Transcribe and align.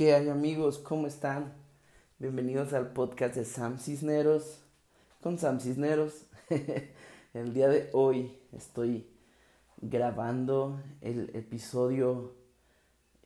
¿Qué 0.00 0.14
hay 0.14 0.30
amigos? 0.30 0.78
¿Cómo 0.78 1.06
están? 1.06 1.52
Bienvenidos 2.18 2.72
al 2.72 2.94
podcast 2.94 3.34
de 3.34 3.44
Sam 3.44 3.78
Cisneros 3.78 4.62
con 5.20 5.36
Sam 5.36 5.60
Cisneros. 5.60 6.24
el 7.34 7.52
día 7.52 7.68
de 7.68 7.90
hoy 7.92 8.38
estoy 8.52 9.06
grabando 9.76 10.80
el 11.02 11.30
episodio, 11.34 12.32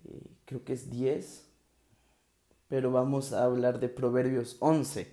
eh, 0.05 0.33
creo 0.47 0.65
que 0.65 0.73
es 0.73 0.91
10, 0.91 1.47
pero 2.67 2.91
vamos 2.91 3.33
a 3.33 3.45
hablar 3.45 3.79
de 3.79 3.89
Proverbios 3.89 4.57
11. 4.59 5.07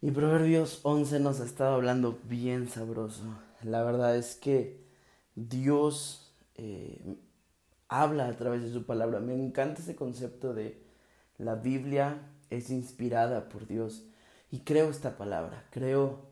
Y 0.00 0.12
Proverbios 0.12 0.80
11 0.82 1.20
nos 1.20 1.40
ha 1.40 1.44
estado 1.44 1.74
hablando 1.74 2.20
bien 2.24 2.70
sabroso. 2.70 3.38
La 3.62 3.84
verdad 3.84 4.16
es 4.16 4.34
que 4.34 4.82
Dios 5.34 6.32
eh, 6.54 7.18
habla 7.88 8.28
a 8.28 8.36
través 8.36 8.62
de 8.62 8.72
su 8.72 8.84
palabra. 8.84 9.20
Me 9.20 9.34
encanta 9.34 9.82
ese 9.82 9.96
concepto 9.96 10.54
de 10.54 10.82
la 11.38 11.54
Biblia 11.54 12.18
es 12.50 12.70
inspirada 12.70 13.48
por 13.48 13.66
Dios. 13.66 14.04
Y 14.50 14.60
creo 14.60 14.90
esta 14.90 15.16
palabra. 15.16 15.64
Creo 15.70 16.26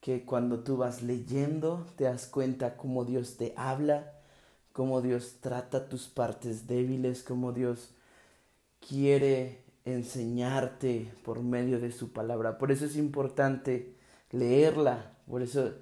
que 0.00 0.24
cuando 0.24 0.60
tú 0.60 0.76
vas 0.76 1.02
leyendo 1.02 1.86
te 1.96 2.04
das 2.04 2.26
cuenta 2.26 2.76
cómo 2.76 3.04
Dios 3.04 3.36
te 3.36 3.54
habla, 3.56 4.12
cómo 4.72 5.02
Dios 5.02 5.38
trata 5.40 5.88
tus 5.88 6.06
partes 6.06 6.66
débiles, 6.66 7.22
cómo 7.22 7.52
Dios 7.52 7.90
quiere 8.86 9.64
enseñarte 9.84 11.12
por 11.24 11.42
medio 11.42 11.80
de 11.80 11.92
su 11.92 12.12
palabra. 12.12 12.58
Por 12.58 12.70
eso 12.72 12.84
es 12.86 12.96
importante 12.96 13.96
leerla. 14.30 15.12
Por 15.28 15.42
eso 15.42 15.72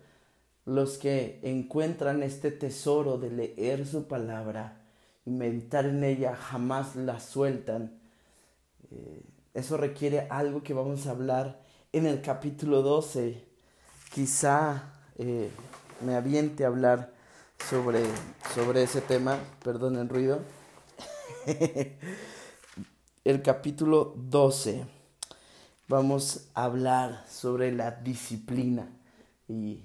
los 0.64 0.96
que 0.96 1.40
encuentran 1.42 2.22
este 2.22 2.50
tesoro 2.50 3.18
de 3.18 3.30
leer 3.30 3.86
su 3.86 4.06
palabra 4.06 4.83
y 5.26 5.30
meditar 5.30 5.86
en 5.86 6.04
ella 6.04 6.36
jamás 6.36 6.96
la 6.96 7.20
sueltan. 7.20 7.98
Eh, 8.90 9.22
eso 9.54 9.76
requiere 9.76 10.26
algo 10.30 10.62
que 10.62 10.74
vamos 10.74 11.06
a 11.06 11.10
hablar 11.10 11.62
en 11.92 12.06
el 12.06 12.20
capítulo 12.20 12.82
12. 12.82 13.44
Quizá 14.12 14.92
eh, 15.16 15.50
me 16.04 16.14
aviente 16.14 16.64
a 16.64 16.68
hablar 16.68 17.12
sobre, 17.68 18.02
sobre 18.54 18.82
ese 18.82 19.00
tema, 19.00 19.38
perdón 19.62 19.96
el 19.96 20.08
ruido. 20.08 20.40
el 23.24 23.42
capítulo 23.42 24.14
12. 24.16 24.84
Vamos 25.88 26.48
a 26.54 26.64
hablar 26.64 27.24
sobre 27.28 27.70
la 27.72 27.90
disciplina 27.90 28.88
y 29.48 29.82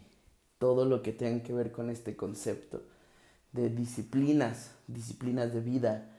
todo 0.57 0.85
lo 0.85 1.01
que 1.01 1.13
tenga 1.13 1.43
que 1.43 1.53
ver 1.53 1.71
con 1.71 1.89
este 1.89 2.15
concepto 2.15 2.81
de 3.51 3.69
disciplinas, 3.69 4.71
disciplinas 4.93 5.53
de 5.53 5.61
vida. 5.61 6.09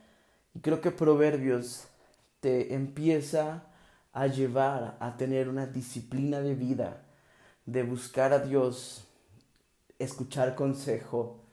Y 0.55 0.61
creo 0.61 0.81
que 0.81 0.91
Proverbios 0.91 1.85
te 2.41 2.75
empieza 2.75 3.65
a 4.13 4.27
llevar 4.27 4.97
a 5.01 5.17
tener 5.17 5.49
una 5.49 5.67
disciplina 5.67 6.41
de 6.41 6.55
vida, 6.55 7.03
de 7.67 7.83
buscar 7.83 8.33
a 8.33 8.41
Dios, 8.41 9.05
escuchar 9.99 10.55
consejo, 10.55 11.45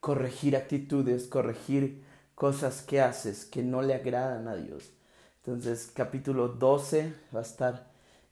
corregir 0.00 0.56
actitudes, 0.56 1.26
corregir 1.26 2.02
cosas 2.34 2.82
que 2.82 3.00
haces 3.00 3.44
que 3.44 3.62
no 3.62 3.82
le 3.82 3.94
agradan 3.94 4.48
a 4.48 4.56
Dios. 4.56 4.90
Entonces, 5.44 5.90
capítulo 5.94 6.48
12 6.48 7.14
va 7.34 7.40
a 7.40 7.42
estar 7.42 7.90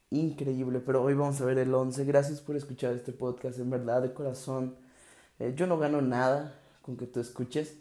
increíble, 0.09 0.79
pero 0.79 1.01
hoy 1.01 1.13
vamos 1.13 1.41
a 1.41 1.45
ver 1.45 1.57
el 1.57 1.73
11. 1.73 2.05
Gracias 2.05 2.41
por 2.41 2.55
escuchar 2.55 2.93
este 2.93 3.13
podcast, 3.13 3.59
en 3.59 3.69
verdad, 3.69 4.01
de 4.01 4.13
corazón. 4.13 4.75
Eh, 5.39 5.53
yo 5.55 5.65
no 5.65 5.77
gano 5.77 6.01
nada, 6.01 6.53
con 6.81 6.97
que 6.97 7.07
tú 7.07 7.19
escuches. 7.19 7.75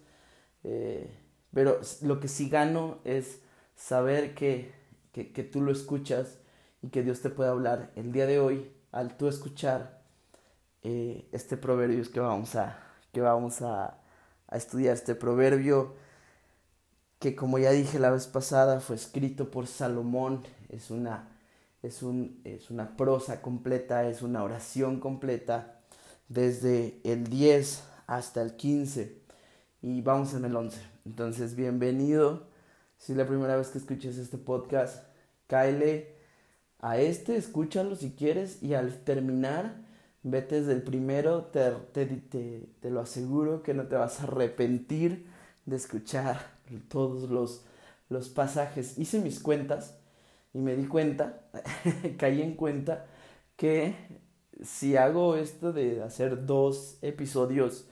Eh, 0.65 1.11
pero 1.53 1.81
lo 2.03 2.21
que 2.21 2.29
sí 2.29 2.49
gano 2.49 2.99
es 3.05 3.41
saber 3.77 4.35
que, 4.35 4.73
que, 5.13 5.45
tú 5.45 5.63
lo 5.63 5.73
escuchas 5.73 6.39
y 6.83 6.89
que 6.89 7.03
Dios 7.03 7.21
te 7.21 7.31
puede 7.31 7.51
hablar 7.51 7.91
el 7.97 8.13
día 8.13 8.27
de 8.27 8.39
hoy 8.39 8.71
al 8.93 9.17
tú 9.17 9.29
escuchar 9.29 10.03
eh, 10.83 11.29
este 11.33 11.57
proverbio 11.57 12.03
que 12.11 12.21
vamos 12.21 12.55
a, 12.57 12.79
que 13.13 13.21
vamos 13.21 13.63
a 13.63 13.99
estudiar. 14.51 14.95
Este 14.95 15.15
proverbio 15.15 15.95
que 17.21 17.37
como 17.37 17.59
ya 17.59 17.71
dije 17.71 17.99
la 17.99 18.11
vez 18.11 18.27
pasada 18.27 18.81
fue 18.81 18.97
escrito 18.97 19.51
por 19.51 19.67
Salomón, 19.67 20.43
es 20.71 20.91
una, 20.91 21.29
es, 21.83 22.03
un, 22.03 22.41
es 22.45 22.71
una 22.71 22.97
prosa 22.97 23.43
completa, 23.43 24.09
es 24.09 24.23
una 24.23 24.43
oración 24.43 24.99
completa 25.01 25.81
desde 26.29 26.99
el 27.05 27.29
10 27.29 27.85
hasta 28.07 28.41
el 28.41 28.57
15 28.57 29.20
y 29.83 30.03
vamos 30.03 30.35
en 30.35 30.45
el 30.45 30.55
11. 30.57 30.81
Entonces, 31.07 31.55
bienvenido. 31.57 32.49
Si 32.99 33.13
es 33.13 33.19
la 33.19 33.27
primera 33.27 33.57
vez 33.57 33.69
que 33.69 33.79
escuches 33.79 34.19
este 34.19 34.39
podcast, 34.39 35.07
cáele 35.47 36.17
a 36.81 36.99
este, 36.99 37.37
escúchalo 37.37 37.97
si 37.97 38.13
quieres 38.13 38.63
y 38.63 38.75
al 38.75 39.05
terminar, 39.05 39.77
vete 40.23 40.61
desde 40.61 40.73
el 40.73 40.83
primero, 40.83 41.45
te, 41.47 41.71
te, 41.93 42.07
te, 42.07 42.69
te 42.81 42.91
lo 42.91 43.01
aseguro 43.01 43.63
que 43.63 43.75
no 43.75 43.87
te 43.87 43.97
vas 43.97 44.21
a 44.21 44.25
arrepentir 44.25 45.27
de 45.65 45.77
escuchar 45.77 46.59
todos 46.89 47.31
los, 47.31 47.65
los 48.09 48.29
pasajes. 48.29 48.99
Hice 48.99 49.21
mis 49.21 49.41
cuentas 49.41 49.99
y 50.53 50.59
me 50.59 50.77
di 50.77 50.87
cuenta, 50.87 51.43
caí 52.19 52.43
en 52.43 52.55
cuenta 52.55 53.07
que 53.57 53.95
si 54.63 54.97
hago 54.97 55.37
esto 55.37 55.73
de 55.73 56.03
hacer 56.03 56.45
dos 56.45 56.99
episodios 57.01 57.87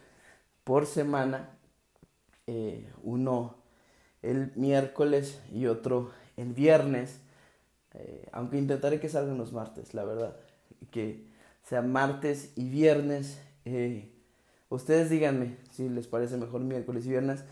por 0.65 0.85
semana, 0.85 1.58
eh, 2.51 2.91
uno 3.03 3.57
el 4.23 4.53
miércoles 4.57 5.39
y 5.53 5.67
otro 5.67 6.13
el 6.39 6.55
viernes, 6.55 7.21
eh, 7.93 8.27
aunque 8.33 8.57
intentaré 8.57 9.01
que 9.01 9.11
salgan 9.11 9.37
los 9.37 9.53
martes, 9.53 9.93
la 9.93 10.07
verdad, 10.07 10.35
que 10.91 11.27
sea 11.63 11.83
martes 11.83 12.55
y 12.57 12.71
viernes. 12.71 13.39
Eh, 13.67 14.15
ustedes 14.71 15.11
díganme 15.11 15.59
si 15.73 15.91
les 15.91 16.07
parece 16.07 16.39
mejor 16.39 16.63
miércoles 16.63 17.05
y 17.05 17.11
viernes. 17.11 17.45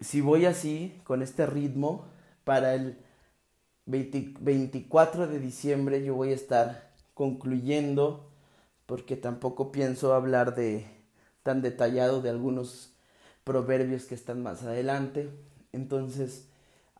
si 0.00 0.20
voy 0.22 0.46
así, 0.46 0.98
con 1.04 1.20
este 1.20 1.44
ritmo, 1.44 2.06
para 2.44 2.74
el 2.74 2.96
24 3.84 5.26
de 5.26 5.38
diciembre 5.40 6.02
yo 6.02 6.14
voy 6.14 6.30
a 6.30 6.36
estar 6.36 6.90
concluyendo 7.12 8.30
porque 8.86 9.16
tampoco 9.16 9.72
pienso 9.72 10.14
hablar 10.14 10.54
de 10.54 11.01
tan 11.42 11.62
detallado 11.62 12.22
de 12.22 12.30
algunos 12.30 12.92
proverbios 13.44 14.04
que 14.04 14.14
están 14.14 14.42
más 14.42 14.62
adelante. 14.62 15.30
Entonces, 15.72 16.48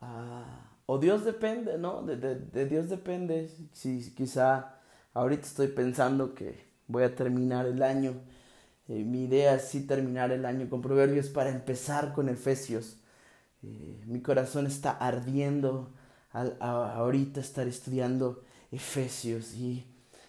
ah, 0.00 0.72
o 0.86 0.98
Dios 0.98 1.24
depende, 1.24 1.78
¿no? 1.78 2.02
De, 2.02 2.66
Dios 2.66 2.88
depende. 2.88 3.50
Si 3.72 4.12
quizá 4.14 4.76
ahorita 5.14 5.46
estoy 5.46 5.68
pensando 5.68 6.34
que 6.34 6.66
voy 6.88 7.04
a 7.04 7.14
terminar 7.14 7.66
el 7.66 7.82
año. 7.82 8.14
Eh, 8.88 9.04
mi 9.04 9.24
idea 9.24 9.54
es 9.54 9.68
sí 9.68 9.86
terminar 9.86 10.32
el 10.32 10.44
año 10.44 10.68
con 10.68 10.82
proverbios 10.82 11.28
para 11.28 11.50
empezar 11.50 12.12
con 12.12 12.28
Efesios. 12.28 12.98
Eh, 13.62 14.02
mi 14.06 14.20
corazón 14.20 14.66
está 14.66 14.90
ardiendo 14.90 15.92
a, 16.32 16.92
ahorita 16.94 17.40
estar 17.40 17.68
estudiando 17.68 18.42
Efesios 18.70 19.54
y 19.54 19.86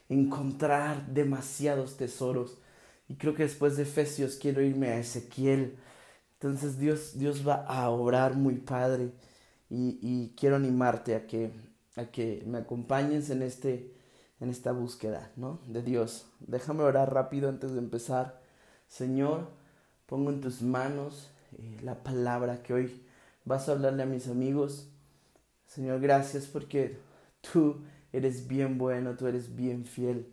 encontrar 0.09 1.07
demasiados 1.07 1.97
tesoros. 1.97 2.57
Y 3.07 3.15
creo 3.15 3.33
que 3.33 3.43
después 3.43 3.77
de 3.77 3.83
Efesios 3.83 4.35
quiero 4.35 4.61
irme 4.61 4.89
a 4.89 4.99
Ezequiel. 4.99 5.77
Entonces 6.33 6.79
Dios, 6.79 7.17
Dios 7.17 7.47
va 7.47 7.65
a 7.65 7.89
obrar 7.89 8.35
muy 8.35 8.55
padre. 8.55 9.11
Y, 9.69 9.99
y 10.01 10.33
quiero 10.37 10.55
animarte 10.55 11.15
a 11.15 11.25
que, 11.25 11.51
a 11.95 12.05
que 12.05 12.43
me 12.45 12.59
acompañes 12.59 13.29
en, 13.29 13.41
este, 13.41 13.93
en 14.39 14.49
esta 14.49 14.71
búsqueda 14.71 15.31
¿no? 15.35 15.59
de 15.67 15.81
Dios. 15.81 16.27
Déjame 16.39 16.83
orar 16.83 17.13
rápido 17.13 17.49
antes 17.49 17.71
de 17.71 17.79
empezar. 17.79 18.41
Señor, 18.87 19.47
pongo 20.05 20.29
en 20.29 20.41
tus 20.41 20.61
manos 20.61 21.31
eh, 21.57 21.79
la 21.81 22.03
palabra 22.03 22.61
que 22.61 22.73
hoy 22.73 23.03
vas 23.45 23.67
a 23.67 23.73
hablarle 23.73 24.03
a 24.03 24.07
mis 24.07 24.27
amigos. 24.27 24.87
Señor, 25.65 25.99
gracias 25.99 26.45
porque 26.45 26.99
tú 27.41 27.83
eres 28.11 28.47
bien 28.47 28.77
bueno, 28.77 29.15
tú 29.15 29.27
eres 29.27 29.55
bien 29.55 29.85
fiel. 29.85 30.27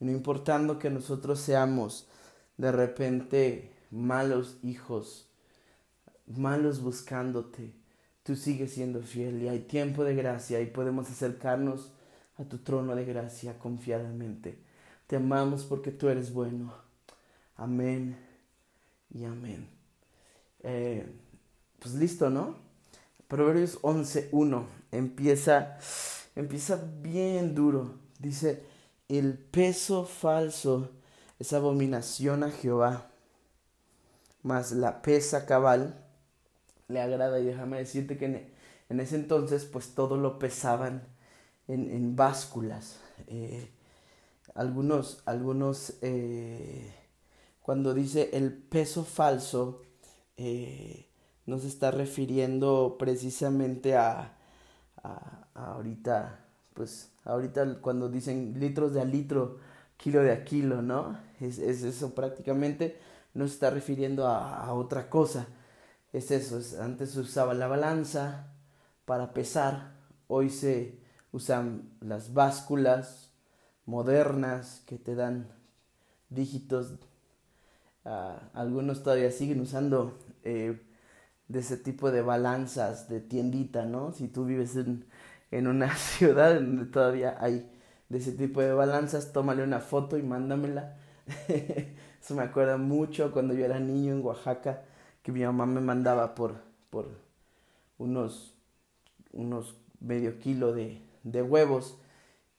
Y 0.00 0.04
no 0.04 0.12
importando 0.12 0.78
que 0.78 0.90
nosotros 0.90 1.40
seamos 1.40 2.08
de 2.62 2.70
repente 2.70 3.72
malos 3.90 4.58
hijos, 4.62 5.28
malos 6.28 6.80
buscándote, 6.80 7.72
tú 8.22 8.36
sigues 8.36 8.72
siendo 8.72 9.02
fiel 9.02 9.42
y 9.42 9.48
hay 9.48 9.58
tiempo 9.58 10.04
de 10.04 10.14
gracia 10.14 10.60
y 10.60 10.66
podemos 10.66 11.10
acercarnos 11.10 11.90
a 12.36 12.44
tu 12.44 12.58
trono 12.58 12.94
de 12.94 13.04
gracia 13.04 13.58
confiadamente. 13.58 14.60
Te 15.08 15.16
amamos 15.16 15.64
porque 15.64 15.90
tú 15.90 16.08
eres 16.08 16.32
bueno. 16.32 16.72
Amén 17.56 18.16
y 19.12 19.24
amén. 19.24 19.68
Eh, 20.62 21.04
pues 21.80 21.94
listo, 21.94 22.30
¿no? 22.30 22.54
Proverbios 23.26 23.82
11.1 23.82 24.66
empieza 24.92 25.78
empieza 26.36 26.80
bien 27.02 27.56
duro. 27.56 27.98
Dice, 28.20 28.62
el 29.08 29.36
peso 29.36 30.04
falso 30.04 31.01
es 31.42 31.52
abominación 31.52 32.44
a 32.44 32.52
Jehová, 32.52 33.10
mas 34.44 34.70
la 34.70 35.02
pesa 35.02 35.44
cabal 35.44 36.06
le 36.86 37.00
agrada 37.00 37.40
y 37.40 37.44
déjame 37.46 37.78
decirte 37.78 38.16
que 38.16 38.52
en, 38.88 39.00
ese 39.00 39.16
entonces 39.16 39.64
pues 39.64 39.96
todo 39.96 40.16
lo 40.16 40.38
pesaban 40.38 41.02
en, 41.66 41.90
en 41.90 42.14
básculas. 42.14 43.00
Eh, 43.26 43.72
algunos, 44.54 45.24
algunos, 45.26 45.94
eh, 46.02 46.94
cuando 47.60 47.92
dice 47.92 48.30
el 48.34 48.52
peso 48.52 49.02
falso, 49.02 49.82
eh, 50.36 51.08
no 51.46 51.58
se 51.58 51.66
está 51.66 51.90
refiriendo 51.90 52.94
precisamente 53.00 53.96
a, 53.96 54.38
a, 55.02 55.48
ahorita, 55.54 56.38
pues 56.72 57.10
ahorita 57.24 57.80
cuando 57.80 58.08
dicen 58.08 58.54
litros 58.60 58.94
de 58.94 59.00
a 59.00 59.04
litro, 59.04 59.58
kilo 59.96 60.22
de 60.22 60.30
a 60.30 60.44
kilo, 60.44 60.82
¿no? 60.82 61.31
Es, 61.42 61.58
es 61.58 61.82
eso 61.82 62.14
prácticamente, 62.14 62.96
no 63.34 63.46
se 63.46 63.54
está 63.54 63.70
refiriendo 63.70 64.26
a, 64.26 64.72
otra 64.74 65.10
cosa. 65.10 65.46
Es 66.12 66.30
eso, 66.30 66.60
antes 66.82 67.10
se 67.12 67.20
usaba 67.20 67.54
la 67.54 67.68
balanza 67.68 68.52
para 69.04 69.32
pesar, 69.32 69.94
hoy 70.28 70.50
se 70.50 71.00
usan 71.32 71.90
las 72.00 72.34
básculas 72.34 73.30
modernas 73.86 74.82
que 74.86 74.98
te 74.98 75.14
dan 75.14 75.48
dígitos. 76.30 76.94
Ah, 78.04 78.50
algunos 78.54 79.02
todavía 79.02 79.30
siguen 79.30 79.60
usando 79.60 80.18
eh, 80.44 80.80
de 81.48 81.60
ese 81.60 81.76
tipo 81.76 82.10
de 82.10 82.22
balanzas 82.22 83.08
de 83.08 83.20
tiendita, 83.20 83.84
¿no? 83.84 84.12
Si 84.12 84.28
tú 84.28 84.44
vives 84.44 84.76
en, 84.76 85.06
en 85.50 85.66
una 85.66 85.94
ciudad 85.96 86.54
donde 86.54 86.86
todavía 86.86 87.36
hay 87.40 87.70
de 88.08 88.18
ese 88.18 88.32
tipo 88.32 88.60
de 88.60 88.72
balanzas, 88.74 89.32
tómale 89.32 89.62
una 89.62 89.80
foto 89.80 90.18
y 90.18 90.22
mándamela. 90.22 90.98
Eso 92.22 92.34
me 92.34 92.42
acuerda 92.42 92.76
mucho 92.76 93.32
cuando 93.32 93.54
yo 93.54 93.64
era 93.64 93.80
niño 93.80 94.12
en 94.12 94.24
Oaxaca, 94.24 94.82
que 95.22 95.32
mi 95.32 95.42
mamá 95.42 95.66
me 95.66 95.80
mandaba 95.80 96.34
por, 96.34 96.62
por 96.90 97.08
unos, 97.98 98.54
unos 99.32 99.76
medio 100.00 100.38
kilo 100.38 100.72
de, 100.72 101.02
de 101.22 101.42
huevos. 101.42 101.98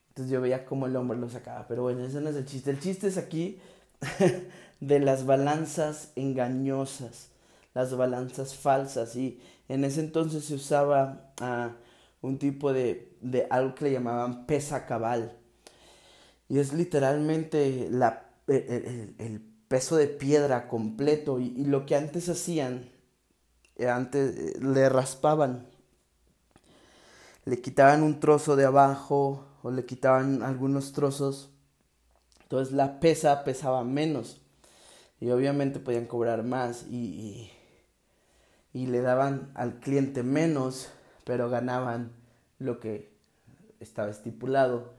Entonces 0.10 0.32
yo 0.32 0.42
veía 0.42 0.66
cómo 0.66 0.86
el 0.86 0.96
hombre 0.96 1.18
lo 1.18 1.30
sacaba. 1.30 1.68
Pero 1.68 1.84
bueno, 1.84 2.04
ese 2.06 2.22
no 2.22 2.30
es 2.30 2.36
el 2.36 2.46
chiste. 2.46 2.72
El 2.72 2.80
chiste 2.80 3.08
es 3.08 3.18
aquí 3.18 3.60
de 4.80 5.00
las 5.00 5.26
balanzas 5.26 6.12
engañosas, 6.16 7.30
las 7.74 7.96
balanzas 7.96 8.56
falsas. 8.56 9.16
Y 9.16 9.40
en 9.70 9.84
ese 9.86 10.02
entonces 10.02 10.46
se 10.46 10.56
usaba 10.56 11.34
uh, 11.42 12.28
un 12.28 12.38
tipo 12.38 12.74
de, 12.74 13.16
de, 13.22 13.48
algo 13.50 13.76
que 13.76 13.86
le 13.86 13.92
llamaban 13.94 14.46
pesa 14.46 14.86
cabal. 14.86 15.38
Y 16.50 16.60
es 16.60 16.74
literalmente 16.74 17.88
la, 17.90 18.33
el, 18.48 19.16
el, 19.18 19.42
peso 19.68 19.96
de 19.96 20.08
piedra 20.08 20.68
completo. 20.68 21.40
Y, 21.40 21.66
lo 21.66 21.86
que 21.86 21.96
antes 21.96 22.30
hacían, 22.30 22.90
eh, 23.76 23.90
antes 23.90 24.38
eh, 24.38 24.60
le 24.62 24.88
raspaban 24.90 25.68
le 27.46 27.62
quitaban 27.62 28.04
un 28.04 28.20
trozo 28.20 28.56
de 28.56 28.66
abajo 28.66 29.46
o 29.64 29.72
le 29.72 29.86
quitaban 29.86 30.44
algunos 30.44 30.94
trozos. 30.94 31.50
Entonces 32.44 32.74
la 32.74 33.00
pesa 33.00 33.44
pesaba 33.44 33.84
menos. 33.84 34.42
Y 35.20 35.30
obviamente 35.32 35.80
podían 35.80 36.06
cobrar 36.06 36.44
más 36.44 36.86
y, 36.90 37.50
y, 38.74 38.88
le 38.88 39.02
daban 39.02 39.52
al 39.56 39.80
cliente 39.80 40.24
menos, 40.24 40.90
pero 41.24 41.50
ganaban 41.50 42.12
lo 42.60 42.80
que 42.80 43.14
estaba 43.80 44.10
estipulado. 44.10 44.94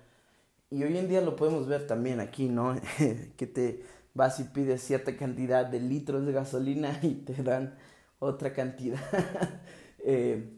Y 0.74 0.82
hoy 0.82 0.98
en 0.98 1.06
día 1.06 1.20
lo 1.20 1.36
podemos 1.36 1.68
ver 1.68 1.86
también 1.86 2.18
aquí, 2.18 2.48
¿no? 2.48 2.74
que 3.36 3.46
te 3.46 3.84
vas 4.12 4.40
y 4.40 4.42
pides 4.42 4.82
cierta 4.82 5.16
cantidad 5.16 5.64
de 5.64 5.78
litros 5.78 6.26
de 6.26 6.32
gasolina 6.32 6.98
y 7.00 7.14
te 7.14 7.44
dan 7.44 7.76
otra 8.18 8.52
cantidad. 8.52 8.98
eh, 10.00 10.50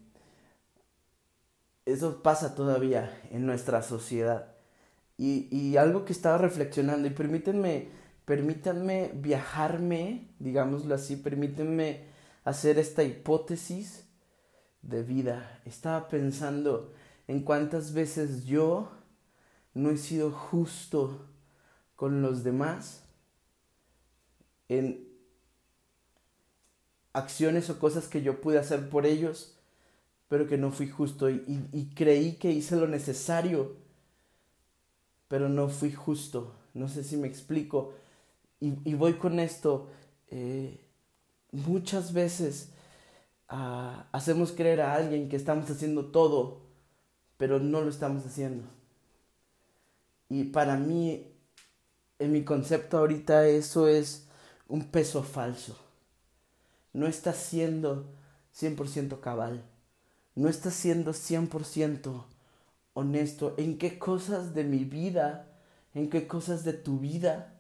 eso 1.85 2.23
pasa 2.23 2.55
todavía 2.55 3.15
en 3.31 3.45
nuestra 3.45 3.83
sociedad. 3.83 4.55
Y, 5.19 5.55
y 5.55 5.77
algo 5.77 6.07
que 6.07 6.15
estaba 6.15 6.39
reflexionando, 6.39 7.07
y 7.09 7.11
permítanme, 7.11 7.89
permítanme 8.25 9.11
viajarme, 9.17 10.31
digámoslo 10.39 10.95
así, 10.95 11.17
permítanme 11.17 12.05
hacer 12.43 12.79
esta 12.79 13.05
hipótesis 13.05 14.07
de 14.81 15.03
vida. 15.03 15.61
Estaba 15.67 16.09
pensando 16.09 16.95
en 17.29 17.43
cuántas 17.43 17.93
veces 17.93 18.47
yo 18.47 18.96
no 19.77 19.91
he 19.91 19.97
sido 19.97 20.31
justo 20.31 21.27
con 21.95 22.23
los 22.23 22.45
demás 22.45 23.05
en 24.69 25.07
acciones 27.13 27.71
o 27.71 27.79
cosas 27.79 28.09
que 28.09 28.23
yo 28.23 28.41
pude 28.41 28.59
hacer 28.59 28.91
por 28.91 29.07
ellos 29.07 29.57
pero 30.29 30.47
que 30.47 30.59
no 30.59 30.71
fui 30.73 30.89
justo 30.89 31.31
y, 31.31 31.91
creí 31.95 32.35
que 32.35 32.51
hice 32.51 32.77
lo 32.77 32.89
necesario, 32.89 33.77
pero 35.29 35.49
no 35.49 35.69
fui 35.69 35.93
justo. 35.93 36.55
No 36.75 36.89
sé 36.89 37.05
si 37.05 37.17
me 37.17 37.29
explico. 37.29 37.95
Y, 38.61 38.95
voy 38.95 39.15
con 39.15 39.39
esto. 39.39 39.89
Eh, 40.29 40.81
muchas 41.53 42.13
veces 42.13 42.73
ah, 43.49 44.09
hacemos 44.13 44.51
creer 44.53 44.81
a 44.81 44.95
alguien 44.95 45.29
que 45.29 45.37
estamos 45.37 45.71
haciendo 45.71 46.07
todo, 46.07 46.63
pero 47.37 47.61
no 47.61 47.81
lo 47.81 47.91
estamos 47.91 48.27
haciendo. 48.27 48.65
Y 50.29 50.45
para 50.45 50.77
mí, 50.77 51.33
en 52.19 52.33
mi 52.33 52.45
concepto 52.45 52.99
ahorita, 52.99 53.47
eso 53.47 53.89
es 53.89 54.27
un 54.69 54.85
peso 54.85 55.23
falso. 55.23 55.79
No 56.93 57.07
está 57.07 57.33
siendo 57.33 58.07
100% 58.53 59.21
cabal 59.21 59.65
no 60.37 60.51
estás 60.51 60.75
siendo 60.75 61.13
100% 61.13 62.25
honesto 62.93 63.55
en 63.57 63.79
qué 63.79 63.99
cosas 63.99 64.55
de 64.55 64.65
mi 64.65 64.85
vida, 64.85 65.49
en 65.95 66.09
qué 66.09 66.29
cosas 66.29 66.63
de 66.63 66.75
tu 66.75 67.01
vida 67.01 67.55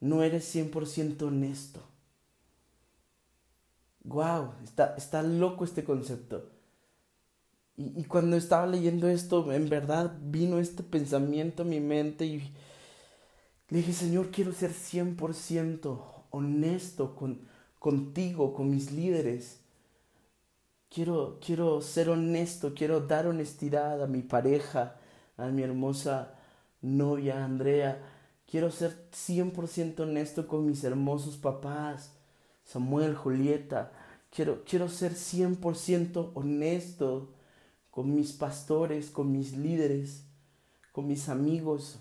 no 0.00 0.22
eres 0.22 0.54
100% 0.54 1.22
honesto. 1.22 1.82
Wow, 4.04 4.52
está, 4.62 4.94
está 4.96 5.22
loco 5.22 5.64
este 5.64 5.82
concepto. 5.82 6.50
Y, 7.76 8.04
cuando 8.04 8.36
estaba 8.36 8.66
leyendo 8.66 9.08
esto, 9.08 9.52
en 9.52 9.68
verdad 9.68 10.16
vino 10.22 10.58
este 10.58 10.82
pensamiento 10.82 11.62
a 11.62 11.66
mi 11.66 11.80
mente 11.80 12.24
y 12.24 12.52
le 13.68 13.78
dije, 13.78 13.92
Señor, 13.92 14.30
quiero 14.30 14.52
ser 14.52 14.70
100% 14.70 16.00
honesto 16.30 17.16
con, 17.16 17.40
contigo, 17.78 18.54
con 18.54 18.70
mis 18.70 18.92
líderes 18.92 19.58
Quiero, 20.94 21.40
quiero 21.44 21.80
ser 21.80 22.08
honesto, 22.08 22.72
quiero 22.72 23.00
dar 23.00 23.26
honestidad 23.26 24.00
a 24.00 24.06
mi 24.06 24.22
pareja, 24.22 24.94
a 25.36 25.46
mi 25.46 25.64
hermosa 25.64 26.36
novia 26.82 27.44
Andrea. 27.44 28.00
Quiero 28.48 28.70
ser 28.70 29.08
100% 29.10 29.98
honesto 29.98 30.46
con 30.46 30.64
mis 30.64 30.84
hermosos 30.84 31.36
papás, 31.36 32.12
Samuel, 32.62 33.16
Julieta. 33.16 33.90
Quiero, 34.30 34.62
quiero 34.64 34.88
ser 34.88 35.14
100% 35.14 36.30
honesto 36.34 37.30
con 37.94 38.12
mis 38.12 38.32
pastores, 38.32 39.08
con 39.08 39.30
mis 39.30 39.56
líderes, 39.56 40.24
con 40.90 41.06
mis 41.06 41.28
amigos. 41.28 42.00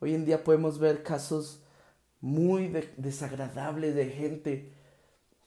Hoy 0.00 0.12
en 0.12 0.26
día 0.26 0.44
podemos 0.44 0.78
ver 0.78 1.02
casos 1.02 1.62
muy 2.20 2.68
desagradables 2.98 3.94
de 3.94 4.10
gente 4.10 4.72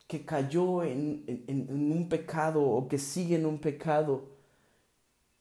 que 0.08 0.26
cayó 0.26 0.82
en, 0.82 1.24
en, 1.28 1.92
un 1.92 2.10
pecado 2.10 2.64
o 2.64 2.88
que 2.88 2.98
sigue 2.98 3.36
en 3.36 3.46
un 3.46 3.60
pecado. 3.60 4.32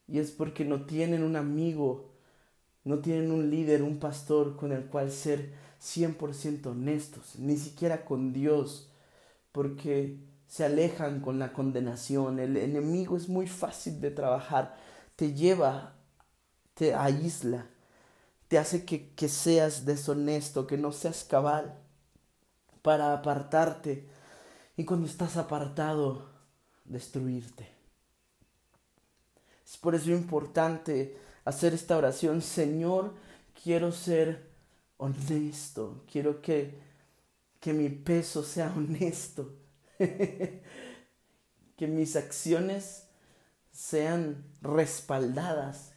Y 0.06 0.18
es 0.18 0.32
porque 0.32 0.66
no 0.66 0.84
tienen 0.84 1.22
un 1.22 1.34
amigo, 1.34 2.10
no 2.84 2.98
tienen 2.98 3.30
un 3.30 3.48
líder, 3.48 3.82
un 3.82 3.98
pastor 3.98 4.56
con 4.56 4.70
el 4.70 4.84
cual 4.84 5.10
ser 5.10 5.54
100% 5.80 6.66
honestos, 6.66 7.38
ni 7.38 7.56
siquiera 7.56 8.04
con 8.04 8.34
Dios, 8.34 8.92
porque 9.50 10.18
se 10.46 10.64
alejan 10.64 11.20
con 11.20 11.38
la 11.38 11.52
condenación. 11.52 12.38
El 12.38 12.56
enemigo 12.56 13.16
es 13.16 13.28
muy 13.28 13.46
fácil 13.46 14.00
de 14.00 14.10
trabajar, 14.10 14.76
te 15.16 15.34
lleva, 15.34 15.94
te 16.74 16.94
aísla, 16.94 17.66
te 18.48 18.58
hace 18.58 18.84
que, 18.84 19.10
que 19.10 19.28
seas 19.28 19.84
deshonesto, 19.84 20.66
que 20.66 20.78
no 20.78 20.92
seas 20.92 21.24
cabal, 21.24 21.78
para 22.82 23.12
apartarte. 23.12 24.08
Y 24.76 24.84
cuando 24.84 25.06
estás 25.06 25.36
apartado, 25.36 26.28
destruirte. 26.84 27.68
Es 29.66 29.76
por 29.76 29.94
eso 29.94 30.10
importante 30.10 31.16
hacer 31.44 31.74
esta 31.74 31.96
oración, 31.96 32.40
Señor, 32.40 33.14
quiero 33.62 33.90
ser 33.90 34.48
honesto, 34.96 36.04
quiero 36.10 36.40
que, 36.40 36.78
que 37.60 37.72
mi 37.72 37.88
peso 37.88 38.42
sea 38.42 38.72
honesto, 38.76 39.52
que 41.76 41.86
mis 41.86 42.16
acciones 42.16 43.06
sean 43.72 44.44
respaldadas, 44.62 45.92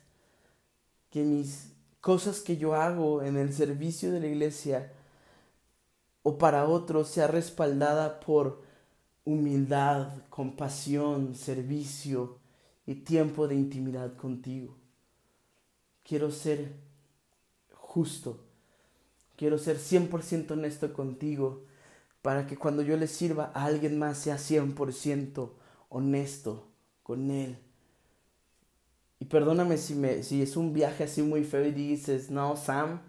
que 1.10 1.24
mis 1.24 1.72
cosas 2.02 2.42
que 2.42 2.58
yo 2.58 2.76
hago 2.76 3.24
en 3.24 3.38
el 3.38 3.54
servicio 3.54 4.12
de 4.12 4.20
la 4.20 4.28
iglesia 4.28 4.92
o 6.24 6.38
para 6.38 6.68
otros 6.68 7.08
sea 7.08 7.28
respaldada 7.28 8.20
por 8.20 8.62
humildad, 9.26 10.12
compasión, 10.30 11.36
servicio 11.36 12.38
y 12.86 12.96
tiempo 12.96 13.48
de 13.48 13.56
intimidad 13.56 14.16
contigo. 14.16 14.76
Quiero 16.04 16.32
ser 16.32 16.74
justo. 17.74 18.44
Quiero 19.36 19.58
ser 19.58 19.78
100% 19.78 20.52
honesto 20.52 20.92
contigo 20.94 21.64
para 22.22 22.48
que 22.48 22.58
cuando 22.58 22.82
yo 22.84 22.98
le 22.98 23.08
sirva 23.08 23.52
a 23.54 23.66
alguien 23.66 24.00
más 24.00 24.18
sea 24.20 24.38
100% 24.38 25.54
honesto 25.90 26.68
con 27.04 27.32
él. 27.32 27.58
Y 29.20 29.26
perdóname 29.26 29.78
si, 29.78 29.96
me, 29.96 30.24
si 30.24 30.42
es 30.42 30.56
un 30.56 30.74
viaje 30.74 31.04
así 31.04 31.22
muy 31.22 31.44
feo 31.44 31.66
y 31.66 31.72
dices, 31.72 32.30
no, 32.32 32.56
Sam, 32.56 33.02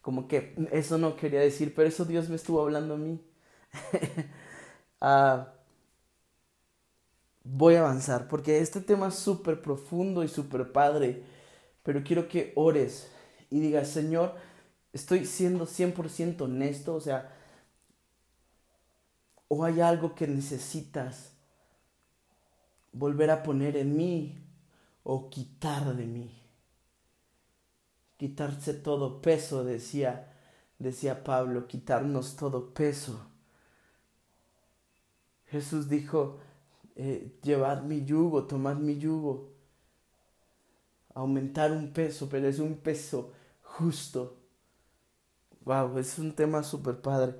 como 0.00 0.26
que 0.28 0.54
eso 0.72 0.96
no 0.98 1.16
quería 1.16 1.40
decir, 1.40 1.74
pero 1.74 1.88
eso 1.88 2.04
Dios 2.04 2.28
me 2.28 2.36
estuvo 2.36 2.60
hablando 2.62 2.94
a 2.94 2.98
mí. 2.98 3.20
Ah, 5.00 5.52
voy 7.44 7.74
a 7.74 7.80
avanzar 7.80 8.28
porque 8.28 8.58
este 8.60 8.80
tema 8.80 9.08
es 9.08 9.14
súper 9.14 9.62
profundo 9.62 10.22
y 10.24 10.28
súper 10.28 10.72
padre, 10.72 11.22
pero 11.82 12.02
quiero 12.04 12.28
que 12.28 12.52
ores 12.56 13.10
y 13.50 13.60
digas, 13.60 13.88
Señor, 13.88 14.34
estoy 14.92 15.26
siendo 15.26 15.66
100% 15.66 16.42
honesto, 16.42 16.94
o 16.94 17.00
sea, 17.00 17.32
o 19.48 19.64
hay 19.64 19.80
algo 19.80 20.14
que 20.14 20.26
necesitas 20.26 21.32
volver 22.92 23.30
a 23.30 23.42
poner 23.42 23.76
en 23.76 23.96
mí 23.96 24.38
o 25.02 25.30
quitar 25.30 25.96
de 25.96 26.06
mí. 26.06 26.34
Quitarse 28.16 28.74
todo 28.74 29.22
peso, 29.22 29.64
decía, 29.64 30.32
decía 30.78 31.24
Pablo, 31.24 31.66
quitarnos 31.66 32.36
todo 32.36 32.74
peso. 32.74 33.26
Jesús 35.46 35.88
dijo, 35.88 36.38
eh, 36.96 37.38
llevad 37.42 37.84
mi 37.84 38.04
yugo, 38.04 38.44
tomad 38.44 38.76
mi 38.76 38.98
yugo. 38.98 39.52
Aumentar 41.14 41.72
un 41.72 41.92
peso, 41.92 42.28
pero 42.28 42.48
es 42.48 42.58
un 42.58 42.76
peso 42.76 43.32
justo. 43.62 44.36
Wow, 45.64 45.98
es 45.98 46.18
un 46.18 46.34
tema 46.34 46.62
súper 46.62 47.00
padre. 47.00 47.36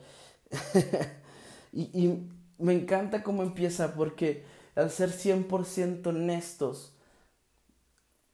y, 1.72 1.82
y 1.94 2.28
me 2.58 2.72
encanta 2.74 3.22
cómo 3.22 3.42
empieza 3.42 3.94
porque 3.94 4.44
al 4.74 4.90
ser 4.90 5.10
100% 5.10 6.06
honestos, 6.08 6.92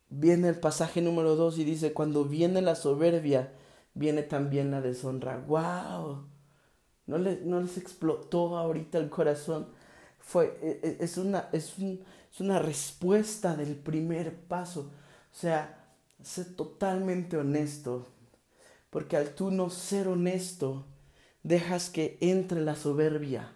viene 0.08 0.48
el 0.48 0.60
pasaje 0.60 1.00
número 1.02 1.36
2 1.36 1.58
y 1.58 1.64
dice, 1.64 1.92
cuando 1.92 2.24
viene 2.24 2.62
la 2.62 2.74
soberbia, 2.74 3.52
viene 3.94 4.22
también 4.22 4.70
la 4.70 4.80
deshonra. 4.80 5.38
¡Wow! 5.46 6.26
¿No, 7.06 7.18
no 7.18 7.60
les 7.60 7.78
explotó 7.78 8.56
ahorita 8.56 8.98
el 8.98 9.10
corazón? 9.10 9.68
Fue, 10.18 10.58
e, 10.62 10.80
e, 10.82 11.04
es, 11.04 11.18
una, 11.18 11.48
es, 11.52 11.74
es 11.78 12.40
una 12.40 12.58
respuesta 12.58 13.56
del 13.56 13.76
primer 13.76 14.34
paso. 14.34 14.90
O 15.32 15.36
sea, 15.36 15.84
sé 16.22 16.44
totalmente 16.44 17.36
honesto. 17.36 18.06
Porque 18.90 19.16
al 19.16 19.34
tú 19.34 19.50
no 19.50 19.70
ser 19.70 20.08
honesto, 20.08 20.86
dejas 21.44 21.90
que 21.90 22.18
entre 22.20 22.62
la 22.62 22.74
soberbia. 22.74 23.52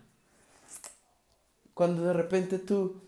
Cuando 1.74 2.04
de 2.04 2.12
repente 2.12 2.58
tú 2.58 3.00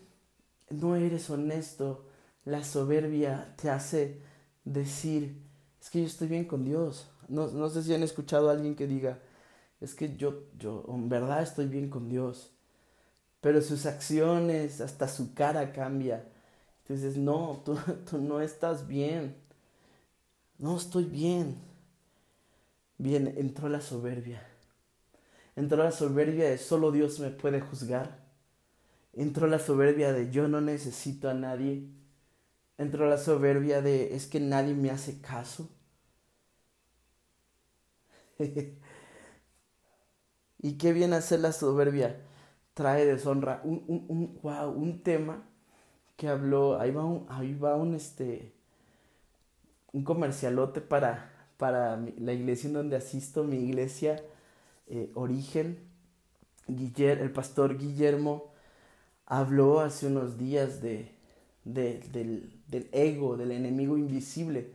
no 0.69 0.95
eres 0.95 1.29
honesto, 1.29 2.05
la 2.45 2.63
soberbia 2.63 3.53
te 3.61 3.69
hace 3.69 4.19
decir, 4.65 5.37
es 5.79 5.89
que 5.89 6.01
yo 6.01 6.07
estoy 6.07 6.27
bien 6.27 6.45
con 6.45 6.65
Dios. 6.65 7.07
No, 7.29 7.47
no 7.47 7.69
sé 7.69 7.83
si 7.83 7.93
han 7.93 8.03
escuchado 8.03 8.49
a 8.49 8.53
alguien 8.53 8.75
que 8.75 8.87
diga, 8.87 9.19
es 9.79 9.95
que 9.95 10.15
yo, 10.17 10.43
yo 10.57 10.83
en 10.89 11.09
verdad 11.09 11.43
estoy 11.43 11.67
bien 11.67 11.89
con 11.89 12.09
Dios. 12.09 12.51
Pero 13.41 13.61
sus 13.61 13.85
acciones, 13.85 14.81
hasta 14.81 15.07
su 15.07 15.33
cara 15.33 15.73
cambia. 15.73 16.25
Entonces, 16.83 17.17
no, 17.17 17.61
tú, 17.65 17.77
tú 18.09 18.17
no 18.19 18.41
estás 18.41 18.87
bien. 18.87 19.35
No 20.57 20.77
estoy 20.77 21.05
bien. 21.05 21.57
Bien, 22.97 23.33
entró 23.37 23.67
la 23.69 23.81
soberbia. 23.81 24.50
Entró 25.61 25.83
la 25.83 25.91
soberbia 25.91 26.49
de 26.49 26.57
solo 26.57 26.91
Dios 26.91 27.19
me 27.21 27.29
puede 27.31 27.61
juzgar. 27.61 28.19
Entró 29.13 29.47
la 29.47 29.59
soberbia 29.59 30.13
de 30.13 30.31
yo 30.31 30.47
no 30.49 30.61
necesito 30.61 31.29
a 31.29 31.33
nadie 31.35 31.87
entró 32.77 33.07
la 33.09 33.17
soberbia 33.17 33.81
de 33.81 34.15
es 34.15 34.27
que 34.27 34.39
nadie 34.41 34.73
me 34.75 34.91
hace 34.91 35.21
caso. 35.21 35.69
y 40.59 40.77
qué 40.77 40.93
viene 40.93 41.15
a 41.15 41.19
hacer 41.19 41.39
la 41.39 41.51
soberbia. 41.51 42.21
Trae 42.73 43.05
deshonra. 43.05 43.61
Un, 43.63 43.83
un, 43.87 44.05
un, 44.09 44.39
wow, 44.41 44.71
un 44.71 45.03
tema 45.03 45.43
que 46.17 46.27
habló. 46.29 46.79
Ahí 46.79 46.91
va 46.91 47.05
un, 47.05 47.25
ahí 47.29 47.55
va 47.55 47.75
un 47.75 47.95
este. 47.95 48.53
Un 49.93 50.03
comercialote 50.03 50.81
para, 50.81 51.31
para 51.57 51.97
la 52.17 52.33
iglesia 52.33 52.67
en 52.67 52.73
donde 52.73 52.95
asisto, 52.95 53.43
mi 53.43 53.57
iglesia 53.57 54.21
eh, 54.91 55.11
Origen. 55.15 55.79
Guillermo, 56.67 57.23
el 57.23 57.31
pastor 57.31 57.77
Guillermo 57.77 58.51
habló 59.25 59.79
hace 59.79 60.07
unos 60.07 60.37
días 60.37 60.81
de, 60.81 61.11
del, 61.63 62.61
ego, 62.91 63.37
del 63.37 63.51
enemigo 63.51 63.97
invisible. 63.97 64.73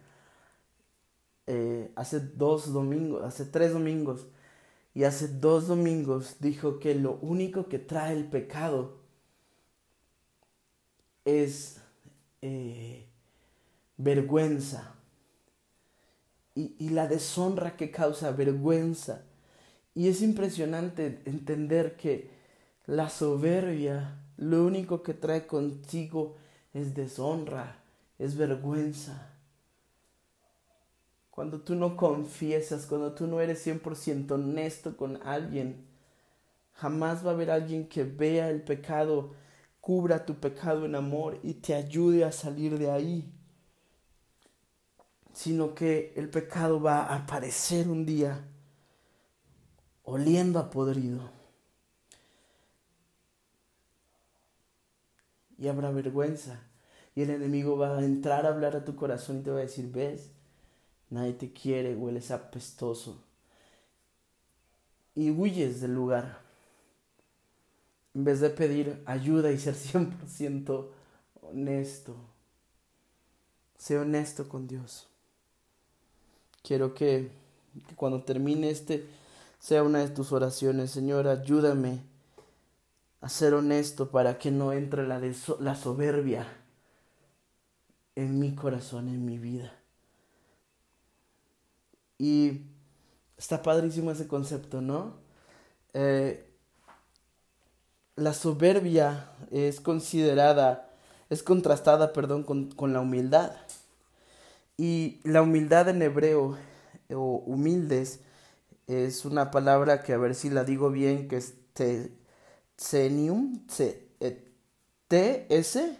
Eh, 1.47 1.93
hace 1.95 2.21
dos 2.21 2.73
domingos, 2.73 3.23
hace 3.23 3.45
tres 3.45 3.73
domingos 3.73 4.27
y 4.95 5.05
hace 5.05 5.29
dos 5.29 5.69
domingos 5.69 6.37
dijo 6.41 6.81
que 6.81 6.95
lo 6.95 7.19
único 7.21 7.69
que 7.69 7.79
trae 7.79 8.15
el 8.15 8.25
pecado 8.25 8.97
es 11.25 11.77
eh, 12.41 13.07
vergüenza 13.99 14.95
y, 16.55 16.75
y 16.79 16.89
la 16.89 17.07
deshonra 17.07 17.77
que 17.77 17.91
causa 17.91 18.31
vergüenza. 18.33 19.23
Y 19.97 20.09
es 20.09 20.21
impresionante 20.21 21.23
entender 21.25 21.97
que 21.97 22.29
la 22.85 23.09
soberbia 23.09 24.21
lo 24.37 24.67
único 24.67 25.03
que 25.03 25.15
trae 25.15 25.47
consigo 25.47 26.37
es 26.75 26.95
deshonra, 26.95 27.83
es 28.19 28.37
vergüenza. 28.37 29.33
Cuando 31.31 31.63
tú 31.63 31.75
no 31.75 31.97
confiesas, 31.97 32.85
cuando 32.85 33.15
tú 33.15 33.27
no 33.27 33.41
eres 33.41 33.67
100% 33.67 34.33
honesto 34.33 34.99
con 34.99 35.19
alguien, 35.23 35.87
jamás 36.75 37.25
va 37.25 37.31
a 37.31 37.35
haber 37.35 37.51
alguien 37.51 37.89
que 37.89 38.05
vea 38.05 38.51
el 38.51 38.61
pecado, 38.61 39.33
cubra 39.81 40.27
tu 40.27 40.35
pecado 40.35 40.85
en 40.85 40.95
amor 40.95 41.41
y 41.43 41.55
te 41.55 41.75
ayude 41.75 42.23
a 42.23 42.33
salir 42.33 42.79
de 42.79 42.91
ahí. 42.91 43.33
Sino 45.33 45.75
que 45.75 46.13
el 46.17 46.29
pecado 46.29 46.83
va 46.83 47.05
a 47.05 47.17
aparecer 47.17 47.89
un 47.89 48.05
día 48.05 48.47
oliendo 50.07 50.59
a 50.59 50.71
podrido. 50.71 51.37
y 55.59 55.69
habrá 55.69 55.91
vergüenza. 55.91 56.61
Y 57.15 57.23
el 57.23 57.31
enemigo 57.31 57.79
va 57.79 57.97
a 57.97 58.05
entrar 58.05 58.45
a 58.45 58.51
hablar 58.51 58.77
a 58.77 58.85
tu 58.85 58.95
corazón 58.95 59.39
y 59.39 59.43
te 59.43 59.51
va 59.51 59.59
a 59.59 59.63
decir, 59.63 59.91
ves, 59.91 60.31
nadie 61.09 61.33
te 61.33 61.53
quiere, 61.53 61.95
hueles 61.95 62.31
apestoso. 62.31 63.23
Y 65.15 65.31
huyes 65.31 65.81
del 65.81 65.95
lugar. 65.95 66.41
En 68.15 68.25
vez 68.25 68.41
de 68.41 68.51
pedir 68.51 69.03
ayuda 69.07 69.51
y 69.51 69.59
ser 69.59 69.75
100% 69.77 70.89
honesto. 71.41 72.15
Sé 73.79 73.99
honesto 73.99 74.49
con 74.49 74.67
Dios. 74.67 75.07
Quiero 76.63 76.95
que, 76.95 77.31
que 77.89 77.95
cuando 77.95 78.23
termine 78.23 78.71
este 78.71 79.07
sea 79.59 79.83
una 79.83 80.01
de 80.01 80.09
tus 80.09 80.33
oraciones. 80.33 80.91
Señor, 80.91 81.29
ayúdame 81.29 82.03
a 83.21 83.29
ser 83.29 83.55
honesto 83.55 84.11
para 84.11 84.39
que 84.39 84.51
no 84.51 84.73
entre 84.73 85.07
la, 85.07 85.21
la 85.61 85.75
soberbia 85.75 86.47
en 88.15 88.39
mi 88.39 88.55
corazón, 88.55 89.09
en 89.09 89.25
mi 89.25 89.39
vida. 89.39 89.73
Y 92.19 92.63
está 93.37 93.63
padrísimo 93.63 94.11
ese 94.11 94.27
concepto, 94.27 94.81
¿no? 94.81 95.15
Eh, 95.93 96.49
la 98.17 98.33
soberbia 98.33 99.31
es 99.51 99.81
considerada, 99.81 100.91
es 101.29 101.43
contrastada, 101.43 102.13
perdón, 102.13 102.45
con, 102.45 102.71
con, 102.71 102.95
la 102.95 103.01
humildad. 103.01 103.53
Y 104.79 105.21
la 105.25 105.43
humildad 105.43 105.89
en 105.91 106.01
hebreo, 106.03 106.57
o 107.11 107.43
humildes, 107.47 108.21
es 108.87 109.25
una 109.25 109.51
palabra 109.51 110.03
que 110.03 110.13
a 110.13 110.19
ver 110.19 110.35
si 110.35 110.51
la 110.51 110.65
digo 110.65 110.91
bien, 110.91 111.29
que 111.29 111.37
es 111.39 111.55
Tsenium, 112.77 113.67
T-S, 115.09 115.99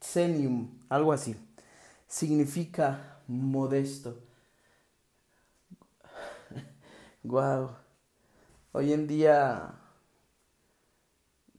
Tsenium, 0.00 0.70
algo 0.88 1.12
así. 1.12 1.36
Significa 2.08 3.20
modesto. 3.26 4.18
Wow. 7.22 7.70
Hoy 8.72 8.92
en 8.92 9.08
día 9.08 9.74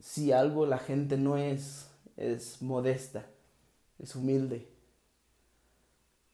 si 0.08 0.32
algo 0.32 0.64
la 0.64 0.78
gente 0.78 1.18
no 1.18 1.36
es, 1.36 1.90
es 2.16 2.62
modesta, 2.62 3.26
es 3.98 4.16
humilde. 4.16 4.66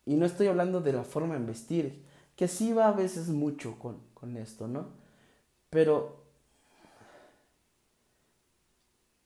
Y 0.07 0.15
no 0.15 0.27
estoy 0.27 0.47
hablando 0.47 0.81
de 0.81 0.93
la 0.93 1.03
forma 1.03 1.35
en 1.35 1.47
vestir, 1.47 2.05
que 2.37 2.49
sí 2.49 2.73
va 2.73 2.89
a 2.89 2.93
veces 2.93 3.29
mucho 3.29 3.79
con, 3.79 3.99
con 4.15 4.37
esto, 4.37 4.69
¿no? 4.69 4.89
Pero 5.71 6.25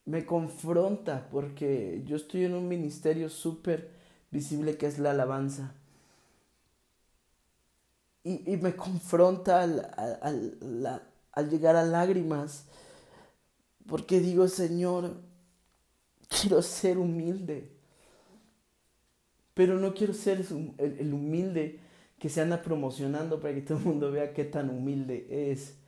me 0.06 0.24
confronta 0.26 1.28
porque 1.30 2.02
yo 2.04 2.16
estoy 2.16 2.44
en 2.44 2.54
un 2.54 2.66
ministerio 2.68 3.28
súper 3.28 3.90
visible 4.30 4.76
que 4.76 4.86
es 4.86 4.98
la 4.98 5.12
alabanza. 5.12 5.74
Y, 8.24 8.52
y 8.52 8.56
me 8.58 8.74
confronta 8.76 9.62
al, 9.62 9.90
al, 10.22 11.02
al 11.32 11.50
llegar 11.50 11.76
a 11.76 11.84
lágrimas 11.84 12.64
porque 13.86 14.20
digo, 14.20 14.46
Señor, 14.48 15.16
quiero 16.28 16.62
ser 16.62 16.98
humilde. 16.98 17.70
Pero 19.54 19.78
no 19.78 19.92
quiero 19.94 20.14
ser 20.14 20.44
el 20.78 21.12
humilde 21.12 21.80
que 22.18 22.28
se 22.28 22.40
anda 22.40 22.62
promocionando 22.62 23.40
para 23.40 23.54
que 23.54 23.62
todo 23.62 23.78
el 23.78 23.84
mundo 23.84 24.10
vea 24.10 24.32
qué 24.32 24.44
tan 24.44 24.70
humilde 24.70 25.50
es. 25.52 25.78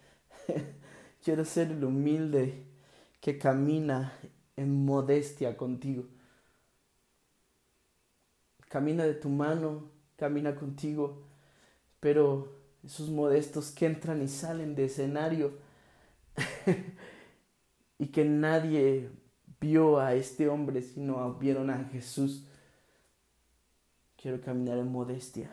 quiero 1.25 1.45
ser 1.45 1.71
el 1.71 1.85
humilde 1.85 2.67
que 3.21 3.39
camina 3.39 4.13
en 4.57 4.85
modestia 4.85 5.57
contigo. 5.57 6.05
Camina 8.69 9.05
de 9.05 9.15
tu 9.15 9.29
mano, 9.29 9.91
camina 10.17 10.55
contigo, 10.55 11.25
pero 11.99 12.61
esos 12.85 13.11
modestos 13.11 13.73
que 13.73 13.87
entran 13.87 14.23
y 14.23 14.29
salen 14.29 14.75
de 14.75 14.85
escenario 14.85 15.53
y 17.99 18.07
que 18.07 18.25
nadie 18.25 19.11
vio 19.61 19.99
a 19.99 20.15
este 20.15 20.49
hombre, 20.49 20.83
sino 20.83 21.35
vieron 21.35 21.69
a 21.71 21.85
Jesús. 21.85 22.47
Quiero 24.17 24.41
caminar 24.41 24.79
en 24.79 24.93
modestia, 24.93 25.51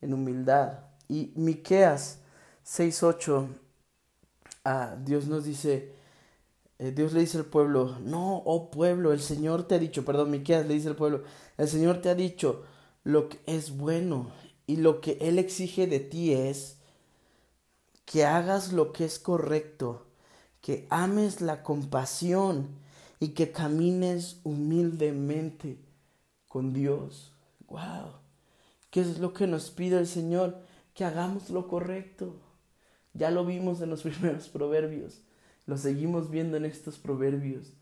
en 0.00 0.14
humildad. 0.14 0.80
Y 1.08 1.32
Miqueas 1.36 2.18
6:8, 2.64 3.48
ah, 4.64 4.96
Dios 5.04 5.26
nos 5.26 5.44
dice, 5.44 5.92
eh, 6.78 6.92
Dios 6.92 7.12
le 7.12 7.20
dice 7.20 7.38
al 7.38 7.44
pueblo, 7.46 7.98
no, 8.00 8.38
oh 8.44 8.70
pueblo, 8.70 9.12
el 9.12 9.20
Señor 9.20 9.64
te 9.68 9.76
ha 9.76 9.78
dicho, 9.78 10.04
perdón, 10.04 10.30
Miqueas 10.30 10.66
le 10.66 10.74
dice 10.74 10.88
al 10.88 10.96
pueblo, 10.96 11.22
el 11.56 11.68
Señor 11.68 12.00
te 12.00 12.10
ha 12.10 12.14
dicho 12.14 12.64
lo 13.04 13.28
que 13.28 13.38
es 13.46 13.76
bueno 13.76 14.32
y 14.66 14.76
lo 14.76 15.00
que 15.00 15.18
Él 15.20 15.38
exige 15.38 15.86
de 15.86 16.00
ti 16.00 16.32
es 16.32 16.78
que 18.04 18.24
hagas 18.24 18.72
lo 18.72 18.92
que 18.92 19.04
es 19.04 19.18
correcto 19.18 20.06
que 20.66 20.84
ames 20.90 21.42
la 21.42 21.62
compasión 21.62 22.66
y 23.20 23.28
que 23.28 23.52
camines 23.52 24.40
humildemente 24.42 25.78
con 26.48 26.72
Dios. 26.72 27.30
Wow. 27.68 28.25
¿Qué 28.96 29.02
es 29.02 29.18
lo 29.18 29.34
que 29.34 29.46
nos 29.46 29.70
pide 29.70 29.98
el 29.98 30.06
Señor? 30.06 30.56
Que 30.94 31.04
hagamos 31.04 31.50
lo 31.50 31.68
correcto. 31.68 32.40
Ya 33.12 33.30
lo 33.30 33.44
vimos 33.44 33.82
en 33.82 33.90
los 33.90 34.00
primeros 34.04 34.48
proverbios. 34.48 35.20
Lo 35.66 35.76
seguimos 35.76 36.30
viendo 36.30 36.56
en 36.56 36.64
estos 36.64 36.96
proverbios. 36.96 37.74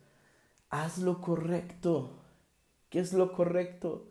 Haz 0.71 0.99
lo 0.99 1.21
correcto. 1.21 2.18
¿Qué 2.90 2.99
es 2.99 3.12
lo 3.12 3.33
correcto? 3.33 4.11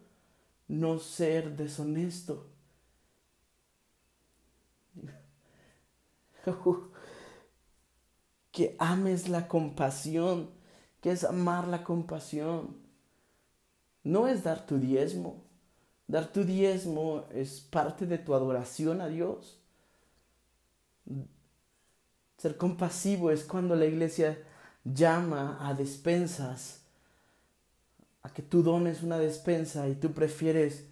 No 0.69 0.97
ser 0.97 1.57
deshonesto. 1.57 2.49
que 8.53 8.77
ames 8.79 9.27
la 9.27 9.49
compasión, 9.49 10.51
que 11.01 11.11
es 11.11 11.25
amar 11.25 11.67
la 11.67 11.83
compasión. 11.83 12.77
No 14.03 14.29
es 14.29 14.45
dar 14.45 14.65
tu 14.65 14.77
diezmo. 14.77 15.42
Dar 16.13 16.27
tu 16.27 16.43
diezmo 16.43 17.25
es 17.33 17.59
parte 17.59 18.05
de 18.05 18.19
tu 18.19 18.35
adoración 18.35 19.01
a 19.01 19.07
Dios. 19.07 19.59
Ser 22.37 22.55
compasivo 22.55 23.31
es 23.31 23.43
cuando 23.43 23.75
la 23.75 23.85
iglesia 23.85 24.37
llama 24.83 25.57
a 25.59 25.73
despensas, 25.73 26.83
a 28.21 28.31
que 28.31 28.43
tú 28.43 28.61
dones 28.61 29.01
una 29.01 29.17
despensa 29.17 29.87
y 29.89 29.95
tú 29.95 30.13
prefieres 30.13 30.85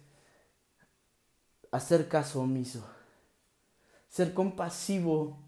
hacer 1.70 2.08
caso 2.08 2.40
omiso. 2.40 2.84
Ser 4.08 4.34
compasivo 4.34 5.38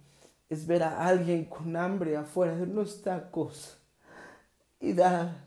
es 0.49 0.69
ver 0.69 0.85
a 0.85 1.05
alguien 1.05 1.47
con 1.47 1.75
hambre 1.75 2.17
afuera 2.17 2.55
de 2.55 2.63
unos 2.63 3.03
tacos 3.03 3.77
y 4.79 4.93
dar 4.93 5.45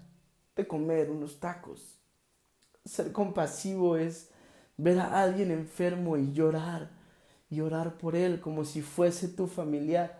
de 0.54 0.68
comer 0.68 1.12
unos 1.12 1.40
tacos. 1.40 1.97
Ser 2.88 3.12
compasivo 3.12 3.98
es 3.98 4.30
ver 4.78 5.00
a 5.00 5.22
alguien 5.22 5.52
enfermo 5.52 6.18
y 6.18 6.32
llorar, 6.32 6.90
y 7.50 7.62
orar 7.62 7.98
por 7.98 8.16
él 8.16 8.40
como 8.40 8.66
si 8.66 8.82
fuese 8.82 9.28
tu 9.28 9.48
familiar. 9.48 10.18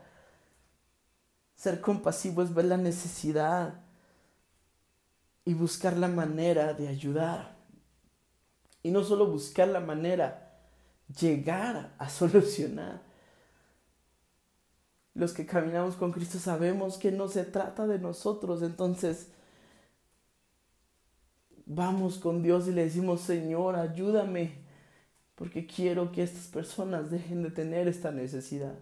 Ser 1.56 1.82
compasivo 1.82 2.42
es 2.44 2.54
ver 2.54 2.66
la 2.66 2.78
necesidad 2.78 3.82
y 5.46 5.54
buscar 5.54 5.98
la 5.98 6.08
manera 6.08 6.74
de 6.74 6.88
ayudar. 6.88 7.56
Y 8.84 8.92
no 8.92 9.04
solo 9.04 9.28
buscar 9.28 9.68
la 9.70 9.80
manera, 9.80 10.60
llegar 11.08 11.96
a 11.98 12.10
solucionar 12.10 13.08
los 15.18 15.34
que 15.34 15.48
caminamos 15.48 15.96
con 15.96 16.12
Cristo 16.12 16.38
sabemos 16.38 17.00
que 17.00 17.12
no 17.12 17.28
se 17.28 17.44
trata 17.44 17.88
de 17.88 17.98
nosotros. 17.98 18.62
Entonces, 18.62 19.30
vamos 21.68 22.18
con 22.18 22.42
Dios 22.42 22.68
y 22.68 22.72
le 22.72 22.86
decimos, 22.86 23.22
Señor, 23.22 23.76
ayúdame, 23.76 24.56
porque 25.36 25.68
quiero 25.68 26.12
que 26.12 26.24
estas 26.24 26.48
personas 26.48 27.12
dejen 27.12 27.44
de 27.44 27.52
tener 27.52 27.88
esta 27.88 28.12
necesidad. 28.12 28.74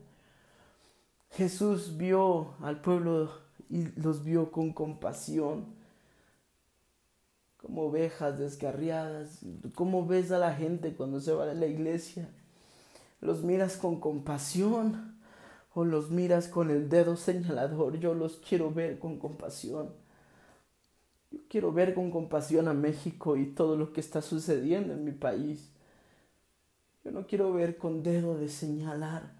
Jesús 1.31 1.97
vio 1.97 2.53
al 2.61 2.79
pueblo 2.79 3.29
y 3.69 3.87
los 3.99 4.23
vio 4.23 4.51
con 4.51 4.71
compasión, 4.71 5.65
como 7.57 7.87
ovejas 7.87 8.37
descarriadas. 8.37 9.39
¿Cómo 9.73 10.05
ves 10.05 10.31
a 10.31 10.37
la 10.37 10.53
gente 10.53 10.93
cuando 10.93 11.19
se 11.19 11.33
va 11.33 11.45
de 11.45 11.55
la 11.55 11.65
iglesia? 11.65 12.29
Los 13.19 13.43
miras 13.43 13.75
con 13.75 13.99
compasión 13.99 15.17
o 15.73 15.83
los 15.83 16.09
miras 16.09 16.47
con 16.47 16.69
el 16.69 16.87
dedo 16.87 17.17
señalador, 17.17 17.99
yo 17.99 18.13
los 18.13 18.37
quiero 18.37 18.71
ver 18.71 18.97
con 18.99 19.17
compasión. 19.17 20.04
Quiero 21.55 21.71
ver 21.71 21.93
con 21.93 22.11
compasión 22.11 22.67
a 22.67 22.73
México 22.73 23.37
y 23.37 23.45
todo 23.45 23.77
lo 23.77 23.93
que 23.93 24.01
está 24.01 24.21
sucediendo 24.21 24.91
en 24.91 25.05
mi 25.05 25.13
país. 25.13 25.69
Yo 27.01 27.11
no 27.11 27.25
quiero 27.27 27.53
ver 27.53 27.77
con 27.77 28.03
dedo 28.03 28.37
de 28.37 28.49
señalar. 28.49 29.31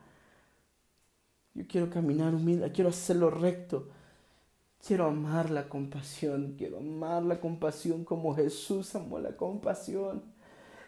Yo 1.54 1.68
quiero 1.68 1.90
caminar 1.90 2.34
humilde, 2.34 2.72
quiero 2.72 2.92
hacerlo 2.92 3.32
recto. 3.32 3.90
Quiero 4.80 5.08
amar 5.08 5.50
la 5.50 5.68
compasión, 5.68 6.56
quiero 6.58 6.78
amar 6.78 7.22
la 7.22 7.42
compasión 7.42 8.06
como 8.06 8.34
Jesús 8.34 8.96
amó 8.96 9.20
la 9.20 9.36
compasión 9.36 10.24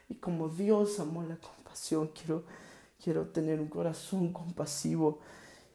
y 0.08 0.16
como 0.16 0.48
Dios 0.48 0.98
amó 1.02 1.24
la 1.24 1.36
compasión. 1.36 2.10
Quiero 2.16 2.46
quiero 3.04 3.28
tener 3.28 3.60
un 3.60 3.68
corazón 3.68 4.32
compasivo. 4.32 5.20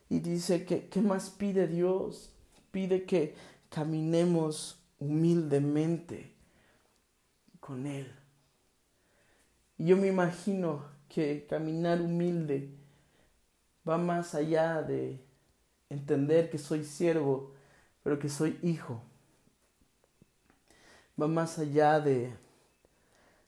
Y 0.08 0.20
dice 0.20 0.64
que, 0.64 0.88
¿qué 0.88 1.02
más 1.02 1.28
pide 1.28 1.68
Dios? 1.68 2.30
Pide 2.70 3.04
que 3.04 3.34
caminemos 3.68 4.78
humildemente 5.02 6.32
con 7.60 7.86
Él. 7.86 8.12
Y 9.76 9.86
yo 9.86 9.96
me 9.96 10.06
imagino 10.06 10.84
que 11.08 11.46
caminar 11.48 12.00
humilde 12.00 12.70
va 13.88 13.98
más 13.98 14.34
allá 14.34 14.82
de 14.82 15.20
entender 15.90 16.50
que 16.50 16.58
soy 16.58 16.84
siervo, 16.84 17.52
pero 18.02 18.18
que 18.18 18.28
soy 18.28 18.58
hijo. 18.62 19.02
Va 21.20 21.26
más 21.26 21.58
allá 21.58 22.00
de 22.00 22.32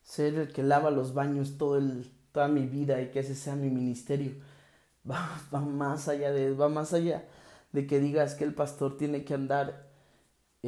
ser 0.03 0.35
el 0.35 0.53
que 0.53 0.63
lava 0.63 0.91
los 0.91 1.15
baños 1.15 1.57
toda 1.57 2.49
mi 2.49 2.67
vida 2.67 3.01
y 3.01 3.11
que 3.11 3.21
ese 3.21 3.35
sea 3.35 3.55
mi 3.55 3.71
ministerio. 3.71 4.33
Va, 5.09 5.41
va 5.55 5.61
más 5.61 6.09
allá 6.09 6.33
de, 6.33 6.53
va 6.53 6.69
más 6.69 6.93
allá 6.93 7.25
de 7.73 7.87
que 7.87 8.01
digas 8.01 8.35
que 8.35 8.45
el 8.45 8.55
pastor 8.55 8.97
tiene 8.97 9.25
que 9.25 9.35
andar 9.35 9.84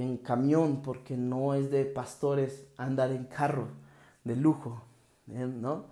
en 0.00 0.18
camión 0.18 0.82
porque 0.82 1.16
no 1.16 1.54
es 1.54 1.70
de 1.70 1.84
pastores 1.84 2.66
andar 2.76 3.10
en 3.12 3.24
carro 3.24 3.68
de 4.24 4.36
lujo, 4.36 4.82
¿eh? 5.28 5.46
¿no? 5.46 5.86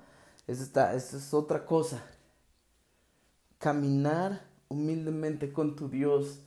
Eso, 0.46 0.62
está, 0.62 0.94
eso 0.94 1.16
es 1.16 1.32
otra 1.32 1.64
cosa. 1.64 2.04
Caminar 3.58 4.42
humildemente 4.68 5.52
con 5.52 5.74
tu 5.76 5.88
Dios 5.88 6.40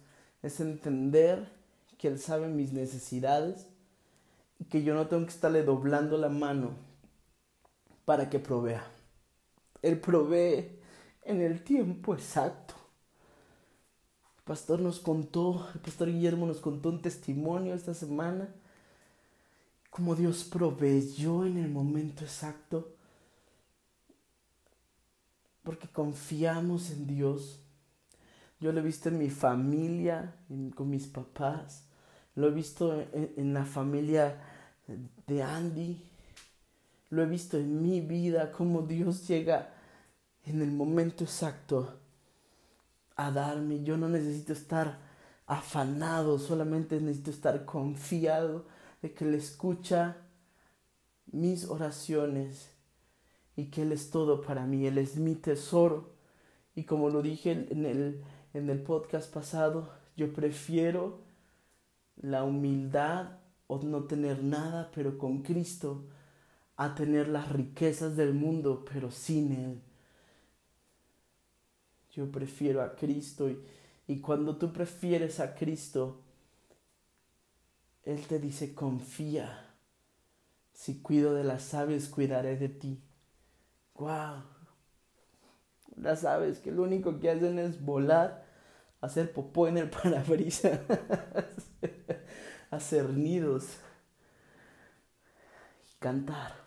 es 0.43 0.59
entender 0.59 1.51
que 1.97 2.07
Él 2.07 2.19
sabe 2.19 2.47
mis 2.47 2.73
necesidades 2.73 3.67
y 4.59 4.65
que 4.65 4.83
yo 4.83 4.93
no 4.93 5.07
tengo 5.07 5.25
que 5.25 5.31
estarle 5.31 5.63
doblando 5.63 6.17
la 6.17 6.29
mano 6.29 6.71
para 8.05 8.29
que 8.29 8.39
provea. 8.39 8.85
Él 9.81 9.99
provee 9.99 10.79
en 11.23 11.41
el 11.41 11.63
tiempo 11.63 12.13
exacto. 12.13 12.76
Pastor 14.47 14.79
nos 14.79 14.99
contó, 14.99 15.67
el 15.73 15.81
pastor 15.81 16.07
Guillermo 16.07 16.47
nos 16.47 16.61
contó 16.61 16.89
un 16.89 17.01
testimonio 17.01 17.73
esta 17.73 17.93
semana, 17.93 18.47
cómo 19.89 20.15
Dios 20.15 20.45
proveyó 20.45 21.45
en 21.45 21.57
el 21.57 21.69
momento 21.69 22.23
exacto, 22.23 22.95
porque 25.63 25.89
confiamos 25.89 26.91
en 26.91 27.07
Dios. 27.07 27.59
Yo 28.61 28.71
lo 28.71 28.79
he 28.79 28.83
visto 28.83 29.09
en 29.09 29.19
mi 29.19 29.29
familia, 29.29 30.33
con 30.75 30.89
mis 30.89 31.07
papás, 31.07 31.83
lo 32.33 32.47
he 32.47 32.51
visto 32.51 32.99
en, 32.99 33.33
en 33.35 33.53
la 33.53 33.65
familia 33.65 34.41
de 35.27 35.43
Andy, 35.43 36.01
lo 37.09 37.21
he 37.21 37.25
visto 37.25 37.57
en 37.57 37.81
mi 37.81 37.99
vida, 37.99 38.53
cómo 38.53 38.81
Dios 38.81 39.27
llega 39.27 39.73
en 40.45 40.61
el 40.61 40.71
momento 40.71 41.25
exacto 41.25 41.99
a 43.17 43.31
darme. 43.31 43.83
Yo 43.83 43.97
no 43.97 44.07
necesito 44.07 44.53
estar 44.53 44.99
afanado, 45.47 46.39
solamente 46.39 47.01
necesito 47.01 47.31
estar 47.31 47.65
confiado 47.65 48.65
de 49.01 49.13
que 49.13 49.25
Él 49.25 49.33
escucha 49.33 50.17
mis 51.31 51.65
oraciones 51.65 52.71
y 53.55 53.65
que 53.65 53.81
Él 53.81 53.91
es 53.91 54.11
todo 54.11 54.41
para 54.41 54.65
mí, 54.65 54.87
Él 54.87 54.97
es 54.97 55.17
mi 55.17 55.35
tesoro. 55.35 56.13
Y 56.75 56.83
como 56.83 57.09
lo 57.09 57.21
dije 57.21 57.51
en 57.51 57.85
el, 57.85 58.23
en 58.53 58.69
el 58.69 58.81
podcast 58.83 59.33
pasado, 59.33 59.91
yo 60.15 60.31
prefiero 60.31 61.19
la 62.15 62.43
humildad 62.43 63.39
o 63.67 63.79
no 63.79 64.03
tener 64.05 64.43
nada, 64.43 64.91
pero 64.93 65.17
con 65.17 65.41
Cristo, 65.41 66.05
a 66.75 66.93
tener 66.95 67.27
las 67.27 67.51
riquezas 67.51 68.15
del 68.15 68.33
mundo, 68.33 68.85
pero 68.91 69.11
sin 69.11 69.51
Él. 69.51 69.81
Yo 72.17 72.31
prefiero 72.31 72.81
a 72.81 72.95
Cristo 72.95 73.47
y, 73.47 73.63
y 74.07 74.21
cuando 74.21 74.57
tú 74.57 74.73
prefieres 74.73 75.39
a 75.39 75.53
Cristo, 75.53 76.23
Él 78.03 78.25
te 78.25 78.39
dice, 78.39 78.73
confía. 78.73 79.75
Si 80.73 80.99
cuido 80.99 81.35
de 81.35 81.43
las 81.43 81.75
aves, 81.75 82.07
cuidaré 82.07 82.57
de 82.57 82.69
ti. 82.69 83.03
¡Wow! 83.93 84.43
Las 85.95 86.25
aves 86.25 86.57
que 86.57 86.71
lo 86.71 86.81
único 86.81 87.19
que 87.19 87.29
hacen 87.29 87.59
es 87.59 87.83
volar, 87.85 88.45
hacer 88.99 89.31
popó 89.31 89.67
en 89.67 89.77
el 89.77 89.89
parabrisas, 89.91 90.79
hacer 92.71 93.11
nidos 93.11 93.77
y 95.91 95.99
cantar. 95.99 96.66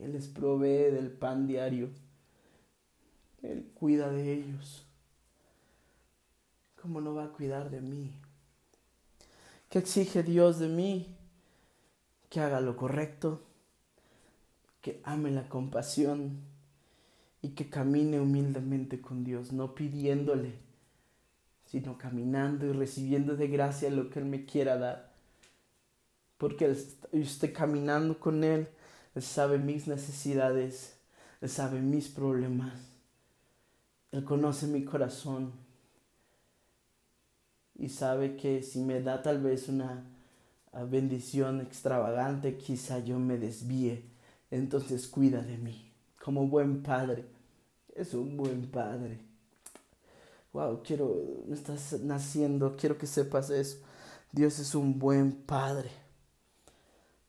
Él 0.00 0.12
les 0.12 0.28
provee 0.28 0.90
del 0.92 1.10
pan 1.10 1.46
diario. 1.46 1.88
Él 3.42 3.70
cuida 3.74 4.10
de 4.10 4.32
ellos. 4.32 4.84
¿Cómo 6.80 7.00
no 7.00 7.14
va 7.14 7.24
a 7.24 7.32
cuidar 7.32 7.70
de 7.70 7.80
mí? 7.80 8.12
¿Qué 9.68 9.80
exige 9.80 10.22
Dios 10.22 10.58
de 10.58 10.68
mí? 10.68 11.14
Que 12.30 12.40
haga 12.40 12.60
lo 12.60 12.76
correcto, 12.76 13.42
que 14.80 15.00
ame 15.04 15.30
la 15.30 15.48
compasión 15.48 16.38
y 17.42 17.50
que 17.50 17.68
camine 17.68 18.20
humildemente 18.20 19.00
con 19.00 19.24
Dios, 19.24 19.52
no 19.52 19.74
pidiéndole, 19.74 20.52
sino 21.66 21.98
caminando 21.98 22.66
y 22.66 22.72
recibiendo 22.72 23.36
de 23.36 23.48
gracia 23.48 23.90
lo 23.90 24.10
que 24.10 24.20
Él 24.20 24.26
me 24.26 24.44
quiera 24.44 24.78
dar. 24.78 25.12
Porque 26.36 26.76
esté 27.12 27.52
caminando 27.52 28.20
con 28.20 28.44
Él 28.44 28.68
él 29.18 29.24
sabe 29.24 29.58
mis 29.58 29.88
necesidades, 29.88 30.96
Él 31.40 31.48
sabe 31.48 31.80
mis 31.80 32.06
problemas, 32.06 32.72
Él 34.12 34.22
conoce 34.22 34.68
mi 34.68 34.84
corazón 34.84 35.54
y 37.74 37.88
sabe 37.88 38.36
que 38.36 38.62
si 38.62 38.78
me 38.78 39.02
da 39.02 39.20
tal 39.20 39.42
vez 39.42 39.68
una 39.68 40.04
bendición 40.88 41.60
extravagante, 41.60 42.58
quizá 42.58 43.00
yo 43.00 43.18
me 43.18 43.38
desvíe, 43.38 44.04
entonces 44.52 45.08
cuida 45.08 45.42
de 45.42 45.58
mí 45.58 45.90
como 46.22 46.46
buen 46.46 46.84
padre. 46.84 47.24
Es 47.96 48.14
un 48.14 48.36
buen 48.36 48.70
padre. 48.70 49.18
Wow, 50.52 50.80
quiero, 50.84 51.42
me 51.48 51.56
estás 51.56 52.00
naciendo, 52.02 52.76
quiero 52.76 52.96
que 52.96 53.08
sepas 53.08 53.50
eso. 53.50 53.78
Dios 54.30 54.60
es 54.60 54.76
un 54.76 54.96
buen 54.96 55.32
padre. 55.32 55.90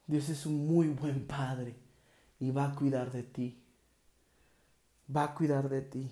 Dios 0.10 0.28
es 0.30 0.48
un 0.48 0.66
muy 0.66 0.88
buen 0.88 1.28
padre 1.28 1.76
y 2.40 2.50
va 2.50 2.66
a 2.66 2.74
cuidar 2.74 3.12
de 3.12 3.22
ti. 3.22 3.62
Va 5.16 5.26
a 5.26 5.36
cuidar 5.36 5.70
de 5.70 5.84
ti. 5.84 6.10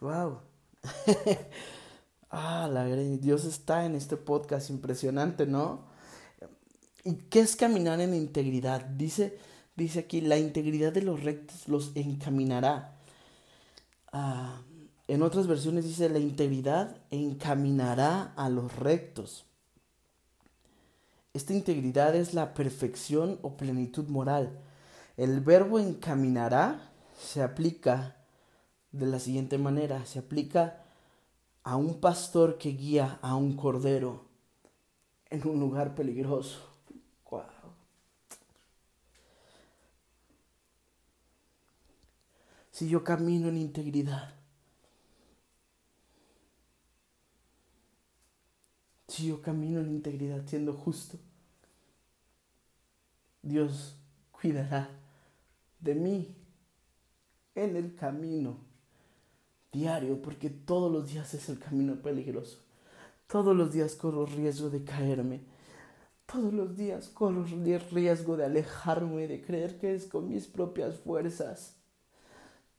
Wow. 0.00 0.38
ah, 2.30 2.66
la 2.72 2.86
Dios 2.86 3.44
está 3.44 3.84
en 3.84 3.94
este 3.94 4.16
podcast 4.16 4.70
impresionante, 4.70 5.46
¿no? 5.46 5.84
¿Y 7.04 7.16
qué 7.28 7.40
es 7.40 7.56
caminar 7.56 8.00
en 8.00 8.14
integridad? 8.14 8.86
Dice, 8.86 9.38
dice 9.76 9.98
aquí, 9.98 10.22
la 10.22 10.38
integridad 10.38 10.90
de 10.90 11.02
los 11.02 11.22
rectos 11.22 11.68
los 11.68 11.92
encaminará. 11.94 12.96
Ah, 14.12 14.62
en 15.08 15.20
otras 15.20 15.46
versiones 15.46 15.84
dice, 15.84 16.08
la 16.08 16.20
integridad 16.20 16.96
encaminará 17.10 18.32
a 18.34 18.48
los 18.48 18.74
rectos. 18.74 19.44
Esta 21.38 21.54
integridad 21.54 22.16
es 22.16 22.34
la 22.34 22.52
perfección 22.52 23.38
o 23.42 23.56
plenitud 23.56 24.08
moral. 24.08 24.58
El 25.16 25.40
verbo 25.40 25.78
encaminará 25.78 26.90
se 27.16 27.44
aplica 27.44 28.16
de 28.90 29.06
la 29.06 29.20
siguiente 29.20 29.56
manera, 29.56 30.04
se 30.04 30.18
aplica 30.18 30.82
a 31.62 31.76
un 31.76 32.00
pastor 32.00 32.58
que 32.58 32.70
guía 32.70 33.20
a 33.22 33.36
un 33.36 33.54
cordero 33.54 34.24
en 35.30 35.46
un 35.46 35.60
lugar 35.60 35.94
peligroso. 35.94 36.58
Si 42.72 42.88
yo 42.88 43.04
camino 43.04 43.46
en 43.46 43.58
integridad, 43.58 44.34
si 49.06 49.28
yo 49.28 49.40
camino 49.40 49.78
en 49.78 49.90
integridad 49.90 50.44
siendo 50.44 50.72
justo, 50.72 51.16
Dios 53.48 53.96
cuidará 54.30 54.90
de 55.80 55.94
mí 55.94 56.36
en 57.54 57.76
el 57.76 57.94
camino 57.94 58.58
diario, 59.72 60.20
porque 60.20 60.50
todos 60.50 60.92
los 60.92 61.10
días 61.10 61.32
es 61.34 61.48
el 61.48 61.58
camino 61.58 61.96
peligroso. 61.96 62.58
Todos 63.26 63.56
los 63.56 63.72
días 63.72 63.94
corro 63.94 64.26
riesgo 64.26 64.70
de 64.70 64.84
caerme. 64.84 65.40
Todos 66.26 66.52
los 66.52 66.76
días 66.76 67.08
corro 67.08 67.44
riesgo 67.90 68.36
de 68.36 68.44
alejarme, 68.44 69.26
de 69.26 69.42
creer 69.42 69.78
que 69.78 69.94
es 69.94 70.06
con 70.06 70.28
mis 70.28 70.46
propias 70.46 70.96
fuerzas. 70.96 71.76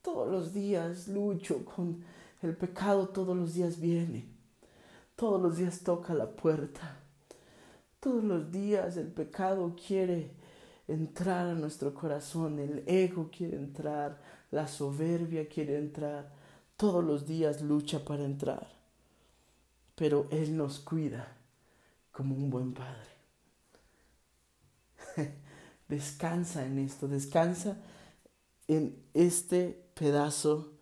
Todos 0.02 0.30
los 0.30 0.54
días 0.54 1.08
lucho 1.08 1.64
con 1.64 2.04
el 2.42 2.56
pecado, 2.56 3.08
todos 3.08 3.36
los 3.36 3.54
días 3.54 3.80
viene. 3.80 4.26
Todos 5.16 5.42
los 5.42 5.56
días 5.58 5.80
toca 5.80 6.14
la 6.14 6.30
puerta. 6.30 6.96
Todos 7.98 8.24
los 8.24 8.50
días 8.50 8.96
el 8.96 9.08
pecado 9.08 9.76
quiere 9.76 10.39
entrar 10.92 11.46
a 11.46 11.54
nuestro 11.54 11.94
corazón, 11.94 12.58
el 12.58 12.82
ego 12.86 13.30
quiere 13.30 13.56
entrar, 13.56 14.20
la 14.50 14.66
soberbia 14.66 15.48
quiere 15.48 15.78
entrar, 15.78 16.32
todos 16.76 17.04
los 17.04 17.26
días 17.26 17.60
lucha 17.60 18.04
para 18.04 18.24
entrar, 18.24 18.68
pero 19.94 20.26
Él 20.30 20.56
nos 20.56 20.80
cuida 20.80 21.36
como 22.10 22.34
un 22.34 22.50
buen 22.50 22.72
padre. 22.72 23.10
descansa 25.88 26.64
en 26.64 26.78
esto, 26.78 27.08
descansa 27.08 27.76
en 28.68 28.96
este 29.14 29.90
pedazo 29.94 30.72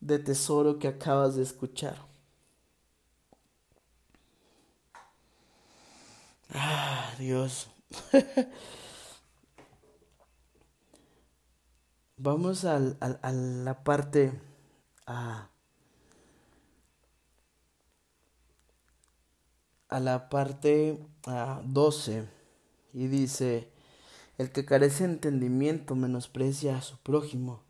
de 0.00 0.18
tesoro 0.18 0.78
que 0.78 0.88
acabas 0.88 1.36
de 1.36 1.42
escuchar. 1.42 1.96
Ah, 6.52 7.14
Dios. 7.18 7.68
Vamos 12.22 12.66
a 12.66 12.78
la 12.78 13.82
parte 13.82 14.30
a, 15.06 15.48
a 19.88 20.00
la 20.00 20.28
parte 20.28 20.98
a 21.24 21.62
12 21.64 22.28
y 22.92 23.06
dice, 23.06 23.68
el 24.36 24.52
que 24.52 24.66
carece 24.66 25.06
de 25.06 25.14
entendimiento 25.14 25.94
menosprecia 25.94 26.76
a 26.76 26.82
su 26.82 26.98
prójimo. 26.98 27.62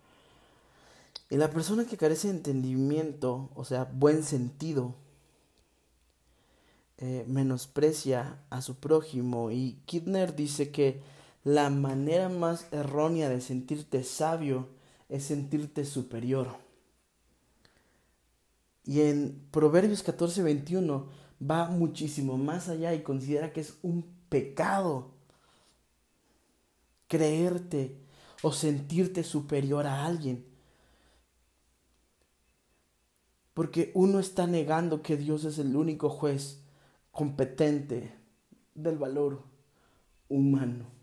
Y 1.31 1.37
la 1.37 1.51
persona 1.51 1.85
que 1.85 1.97
carece 1.97 2.27
de 2.27 2.35
entendimiento, 2.35 3.51
o 3.55 3.65
sea, 3.65 3.85
buen 3.85 4.25
sentido, 4.25 4.97
eh, 6.99 7.25
menosprecia 7.29 8.41
a 8.51 8.63
su 8.63 8.81
prójimo. 8.81 9.53
Y 9.53 9.79
Kidner 9.87 10.35
dice 10.35 10.73
que 10.73 11.01
la 11.45 11.71
manera 11.71 12.29
más 12.29 12.67
errónea 12.73 13.29
de 13.29 13.41
sentirte 13.41 14.05
sabio 14.05 14.69
es 15.09 15.25
sentirte 15.25 15.85
superior. 15.85 16.49
Y 18.85 19.03
en 19.03 19.47
Proverbios 19.51 20.03
14, 20.03 20.43
21 20.43 21.09
va 21.49 21.69
muchísimo 21.69 22.37
más 22.37 22.69
allá 22.69 22.95
y 22.95 23.03
considera 23.03 23.53
que 23.53 23.61
es 23.61 23.79
un 23.83 24.05
pecado 24.29 25.13
creerte 27.09 27.97
o 28.43 28.53
sentirte 28.53 29.25
superior 29.25 29.87
a 29.87 30.07
alguien. 30.07 30.47
Porque 33.55 33.91
uno 33.95 34.21
está 34.21 34.47
negando 34.47 35.03
que 35.03 35.17
Dios 35.17 35.45
es 35.45 35.59
el 35.59 35.77
único 35.77 36.09
juez 36.09 36.63
competente 37.11 38.15
del 38.75 38.97
valor 38.97 39.43
humano. 40.29 41.00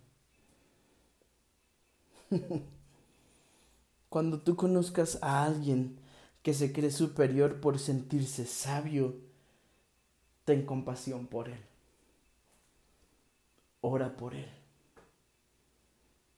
Cuando 4.09 4.39
tú 4.39 4.55
conozcas 4.55 5.19
a 5.21 5.43
alguien 5.43 5.97
que 6.41 6.53
se 6.53 6.71
cree 6.71 6.91
superior 6.91 7.59
por 7.59 7.77
sentirse 7.79 8.45
sabio, 8.45 9.15
ten 10.45 10.65
compasión 10.65 11.27
por 11.27 11.49
él. 11.49 11.59
Ora 13.81 14.15
por 14.15 14.33
él. 14.33 14.49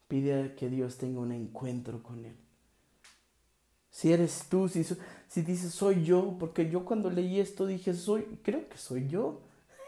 Pide 0.08 0.56
que 0.56 0.70
Dios 0.70 0.98
tenga 0.98 1.20
un 1.20 1.32
encuentro 1.32 2.02
con 2.02 2.26
él. 2.26 2.36
Si 3.92 4.12
eres 4.12 4.46
tú, 4.50 4.68
si, 4.68 4.84
si 4.84 5.42
dices 5.42 5.74
soy 5.74 6.04
yo, 6.04 6.36
porque 6.40 6.70
yo 6.70 6.86
cuando 6.86 7.10
leí 7.10 7.40
esto 7.40 7.68
dije 7.68 7.94
soy, 7.94 8.24
creo 8.44 8.68
que 8.68 8.78
soy 8.78 9.08
yo. 9.08 9.42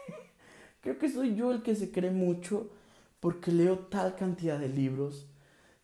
creo 0.80 0.98
que 0.98 1.10
soy 1.10 1.34
yo 1.34 1.50
el 1.50 1.62
que 1.62 1.74
se 1.74 1.90
cree 1.90 2.10
mucho 2.10 2.68
porque 3.20 3.50
leo 3.50 3.78
tal 3.78 4.14
cantidad 4.16 4.58
de 4.58 4.68
libros. 4.68 5.26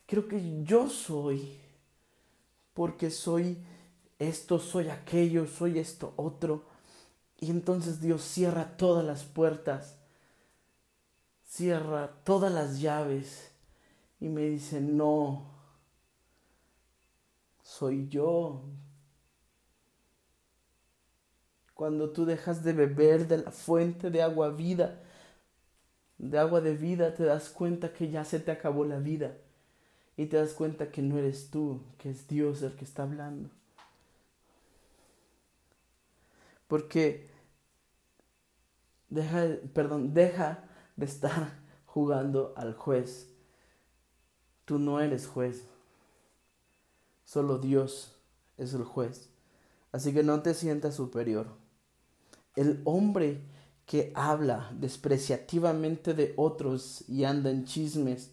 Creo 0.09 0.27
que 0.27 0.65
yo 0.65 0.89
soy 0.89 1.61
porque 2.73 3.11
soy 3.11 3.63
esto, 4.19 4.59
soy 4.59 4.89
aquello, 4.89 5.47
soy 5.47 5.79
esto 5.79 6.15
otro. 6.17 6.65
Y 7.39 7.51
entonces 7.51 8.01
Dios 8.01 8.23
cierra 8.23 8.79
todas 8.79 9.05
las 9.05 9.25
puertas, 9.25 9.99
cierra 11.45 12.09
todas 12.25 12.51
las 12.51 12.81
llaves 12.81 13.51
y 14.19 14.31
me 14.31 14.49
dice, 14.49 14.81
no, 14.81 15.51
soy 17.63 18.09
yo. 18.09 18.63
Cuando 21.75 22.13
tú 22.13 22.25
dejas 22.25 22.65
de 22.65 22.73
beber 22.73 23.29
de 23.29 23.43
la 23.43 23.51
fuente 23.51 24.09
de 24.09 24.23
agua 24.23 24.49
vida, 24.49 25.03
de 26.17 26.39
agua 26.39 26.63
de 26.63 26.75
vida, 26.75 27.15
te 27.15 27.25
das 27.25 27.51
cuenta 27.51 27.93
que 27.93 28.09
ya 28.09 28.25
se 28.25 28.41
te 28.41 28.51
acabó 28.51 28.87
la 28.87 29.01
vida 29.01 29.37
y 30.19 30.27
te 30.27 30.37
das 30.37 30.53
cuenta 30.53 30.91
que 30.91 31.01
no 31.01 31.17
eres 31.17 31.49
tú, 31.49 31.81
que 31.97 32.11
es 32.11 32.27
Dios 32.27 32.61
el 32.63 32.75
que 32.75 32.85
está 32.85 33.05
hablando. 33.05 33.51
Porque 36.67 37.31
deja, 39.09 39.47
perdón, 39.73 40.13
deja 40.13 40.69
de 40.97 41.07
estar 41.07 41.61
jugando 41.87 42.53
al 42.57 42.75
juez. 42.75 43.29
Tú 44.65 44.81
no 44.81 45.01
eres 45.01 45.29
juez. 45.29 45.69
Solo 47.25 47.59
Dios 47.59 48.17
es 48.57 48.75
el 48.75 48.83
juez. 48.83 49.31
Así 49.93 50.13
que 50.13 50.25
no 50.25 50.43
te 50.43 50.53
sientas 50.53 50.97
superior. 50.97 51.47
El 52.57 52.83
hombre 52.85 53.41
que 53.87 54.11
habla 54.17 54.69
despreciativamente 54.75 56.13
de 56.13 56.35
otros 56.37 57.09
y 57.09 57.23
anda 57.23 57.51
en 57.51 57.67
chismes 57.67 58.33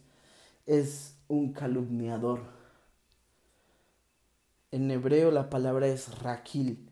es 0.66 1.15
un 1.28 1.54
calumniador. 1.54 2.42
En 4.72 4.92
hebreo 4.92 5.32
la 5.32 5.50
palabra 5.50 5.88
es 5.88 6.20
raquil. 6.20 6.90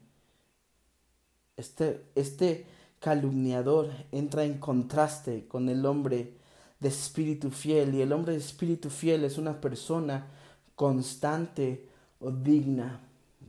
Este, 1.58 2.06
este 2.16 2.66
calumniador 3.00 3.92
entra 4.12 4.44
en 4.44 4.58
contraste 4.58 5.48
con 5.48 5.70
el 5.70 5.86
hombre 5.86 6.34
de 6.80 6.90
espíritu 6.90 7.52
fiel 7.52 7.94
y 7.96 8.02
el 8.02 8.12
hombre 8.12 8.34
de 8.34 8.40
espíritu 8.40 8.90
fiel 8.90 9.24
es 9.24 9.38
una 9.38 9.60
persona 9.60 10.28
constante 10.76 11.88
o 12.20 12.32
digna 12.32 13.02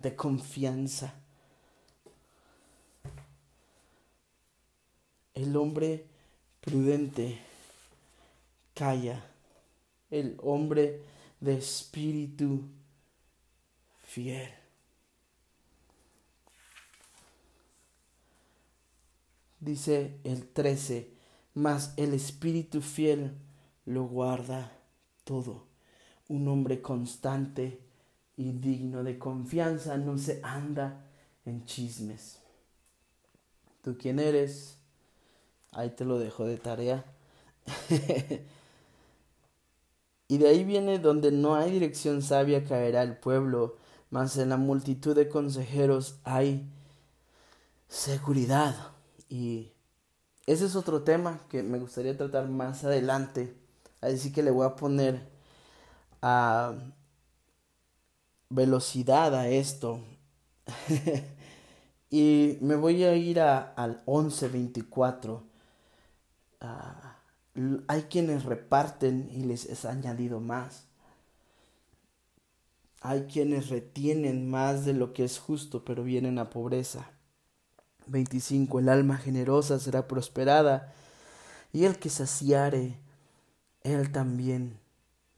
de 0.03 0.15
confianza. 0.15 1.15
El 5.35 5.57
hombre 5.57 6.07
prudente 6.61 7.41
calla 8.75 9.34
el 10.15 10.37
hombre 10.43 11.03
de 11.41 11.59
espíritu 11.59 12.63
fiel. 14.05 14.49
Dice 19.59 20.19
el 20.23 20.47
13, 20.47 21.11
mas 21.55 21.95
el 21.97 22.15
espíritu 22.15 22.81
fiel 22.81 23.33
lo 23.87 24.05
guarda 24.05 24.73
todo. 25.25 25.67
Un 26.29 26.47
hombre 26.47 26.81
constante 26.81 27.81
y 28.37 28.53
digno 28.53 29.03
de 29.03 29.19
confianza 29.19 29.97
no 29.97 30.17
se 30.17 30.41
anda 30.45 31.07
en 31.45 31.65
chismes. 31.65 32.39
¿Tú 33.83 33.97
quién 33.99 34.21
eres? 34.21 34.79
Ahí 35.73 35.91
te 35.91 36.05
lo 36.05 36.19
dejo 36.21 36.45
de 36.45 36.57
tarea. 36.57 37.05
Y 40.29 40.39
de 40.39 40.49
ahí 40.49 40.65
viene 40.65 40.99
donde 40.99 41.31
no 41.33 41.55
hay 41.55 41.71
dirección 41.73 42.23
sabia 42.23 42.65
caerá 42.65 43.03
el 43.03 43.17
pueblo, 43.17 43.77
mas 44.11 44.37
en 44.39 44.49
la 44.49 44.57
multitud 44.57 45.15
de 45.15 45.29
consejeros 45.29 46.19
hay 46.25 46.67
seguridad. 47.89 48.75
Y 49.29 49.73
ese 50.47 50.67
es 50.67 50.77
otro 50.77 51.03
tema 51.03 51.41
que 51.49 51.63
me 51.63 51.79
gustaría 51.79 52.17
tratar 52.17 52.49
más 52.49 52.85
adelante. 52.85 53.55
Así 54.01 54.33
que 54.33 54.43
le 54.43 54.51
voy 54.51 54.67
a 54.67 54.77
poner 54.77 55.29
a 56.23 56.75
velocidad 58.49 59.35
a 59.35 59.49
esto. 59.49 60.01
y 62.11 62.59
me 62.63 62.77
voy 62.77 63.05
a 63.05 63.15
ir 63.15 63.41
a, 63.41 63.75
al 63.75 64.03
1124 64.07 65.55
hay 67.87 68.03
quienes 68.03 68.45
reparten 68.45 69.29
y 69.33 69.45
les 69.45 69.67
es 69.67 69.85
añadido 69.85 70.41
más. 70.41 70.87
Hay 73.01 73.25
quienes 73.25 73.69
retienen 73.69 74.51
más 74.51 74.85
de 74.85 74.95
lo 74.95 75.13
que 75.13 75.25
es 75.25 75.39
justo, 75.39 75.85
pero 75.85 76.05
vienen 76.05 76.39
a 76.39 76.51
pobreza. 76.51 77.11
25. 78.07 78.81
El 78.81 78.89
alma 78.89 79.17
generosa 79.19 79.79
será 79.79 80.09
prosperada, 80.09 80.93
y 81.73 81.85
el 81.85 81.99
que 81.99 82.09
saciare, 82.09 82.99
él 83.83 84.13
también 84.13 84.79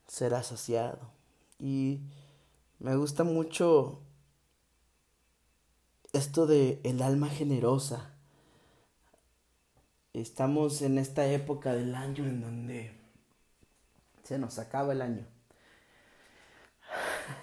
será 0.07 0.43
saciado. 0.43 1.11
Y 1.59 2.01
me 2.79 2.95
gusta 2.97 3.25
mucho 3.25 4.01
esto 6.13 6.47
de 6.47 6.81
el 6.85 7.03
alma 7.03 7.29
generosa. 7.29 8.16
Estamos 10.17 10.81
en 10.81 10.97
esta 10.97 11.27
época 11.27 11.75
del 11.75 11.95
año 11.95 12.25
en 12.25 12.41
donde 12.41 12.91
se 14.23 14.39
nos 14.39 14.59
acaba 14.59 14.95
el 14.95 15.03
año. 15.03 15.27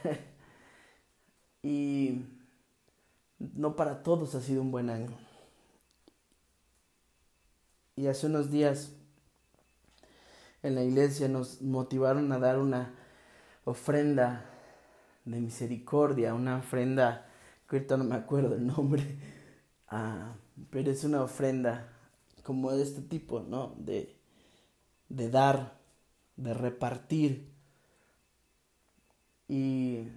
y 1.61 2.25
no 3.37 3.75
para 3.75 4.01
todos 4.01 4.33
ha 4.33 4.41
sido 4.41 4.63
un 4.63 4.71
buen 4.71 4.89
año. 4.89 5.15
Y 7.95 8.07
hace 8.07 8.25
unos 8.25 8.49
días 8.49 8.91
en 10.63 10.73
la 10.73 10.83
iglesia 10.83 11.27
nos 11.27 11.61
motivaron 11.61 12.31
a 12.31 12.39
dar 12.39 12.57
una 12.57 12.91
ofrenda 13.65 14.49
de 15.25 15.39
misericordia, 15.39 16.33
una 16.33 16.57
ofrenda 16.57 17.27
que 17.69 17.75
ahorita 17.75 17.97
no 17.97 18.03
me 18.05 18.15
acuerdo 18.15 18.55
el 18.55 18.65
nombre, 18.65 19.15
ah, 19.89 20.33
pero 20.71 20.89
es 20.89 21.03
una 21.03 21.21
ofrenda 21.21 21.93
como 22.43 22.71
de 22.71 22.83
este 22.83 23.01
tipo, 23.01 23.39
¿no? 23.41 23.75
De, 23.77 24.15
de 25.09 25.29
dar, 25.29 25.79
de 26.35 26.53
repartir. 26.53 27.53
Y 29.47 30.07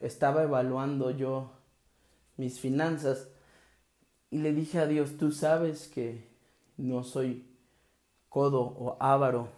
estaba 0.00 0.42
evaluando 0.42 1.10
yo 1.10 1.52
mis 2.36 2.60
finanzas 2.60 3.28
y 4.30 4.38
le 4.38 4.52
dije 4.52 4.78
a 4.78 4.86
Dios, 4.86 5.16
tú 5.16 5.32
sabes 5.32 5.88
que 5.88 6.28
no 6.76 7.04
soy 7.04 7.46
codo 8.28 8.62
o 8.62 8.96
avaro, 9.00 9.48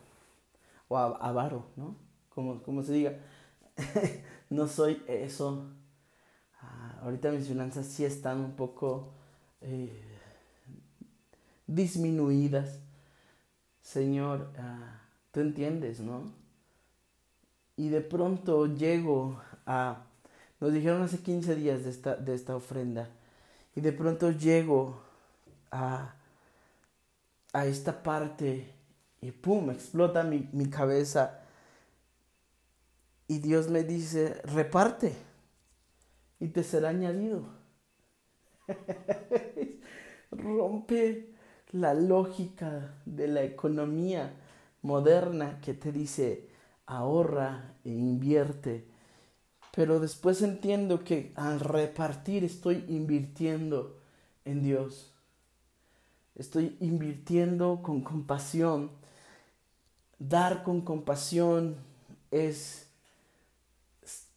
o 0.89 0.97
avaro, 0.97 1.67
¿no? 1.77 1.97
Como, 2.29 2.63
como 2.63 2.83
se 2.83 2.93
diga, 2.93 3.19
no 4.51 4.69
soy 4.69 5.03
eso. 5.09 5.73
Ah, 6.61 7.01
ahorita 7.03 7.31
mis 7.33 7.49
finanzas 7.49 7.87
sí 7.87 8.05
están 8.05 8.41
un 8.41 8.53
poco 8.57 9.15
eh, 9.61 10.08
disminuidas. 11.69 12.81
Señor, 13.83 14.53
ah, 14.59 15.01
tú 15.33 15.41
entiendes, 15.41 16.01
¿no? 16.01 16.33
Y 17.77 17.89
de 17.91 18.01
pronto 18.01 18.67
llego 18.67 19.41
a 19.67 20.05
Nos 20.61 20.73
dijeron 20.75 21.03
hace 21.03 21.21
15 21.21 21.57
días 21.57 21.85
de 21.85 21.91
esta, 21.91 22.17
de 22.17 22.35
esta 22.35 22.57
ofrenda. 22.57 23.11
Y 23.77 23.81
de 23.83 23.93
pronto 23.93 24.33
llego 24.33 25.01
a, 25.73 26.15
a 27.53 27.67
esta 27.67 28.03
parte 28.03 28.73
y 29.21 29.31
pum, 29.33 29.71
explota 29.71 30.23
mi, 30.25 30.49
mi 30.53 30.71
cabeza. 30.71 31.41
Y 33.29 33.39
Dios 33.39 33.69
me 33.69 33.85
dice, 33.85 34.41
reparte 34.45 35.15
y 36.41 36.49
te 36.49 36.63
será 36.65 36.89
añadido. 36.91 37.45
Rompe 40.31 41.35
la 41.71 41.95
lógica 41.95 42.95
de 43.05 43.29
la 43.29 43.43
economía 43.43 44.33
moderna 44.83 45.61
que 45.61 45.75
te 45.75 45.93
dice 45.93 46.49
ahorra 46.87 47.75
e 47.85 47.91
invierte. 47.91 48.87
Pero 49.75 50.01
después 50.01 50.43
entiendo 50.43 51.05
que 51.05 51.33
al 51.37 51.61
repartir 51.61 52.45
estoy 52.45 52.85
invirtiendo 52.89 53.99
en 54.45 54.63
Dios. 54.63 55.13
Estoy 56.35 56.77
invirtiendo 56.81 57.83
con 57.83 58.03
compasión. 58.03 58.91
Dar 60.19 60.63
con 60.63 60.81
compasión 60.81 61.77
es 62.31 62.89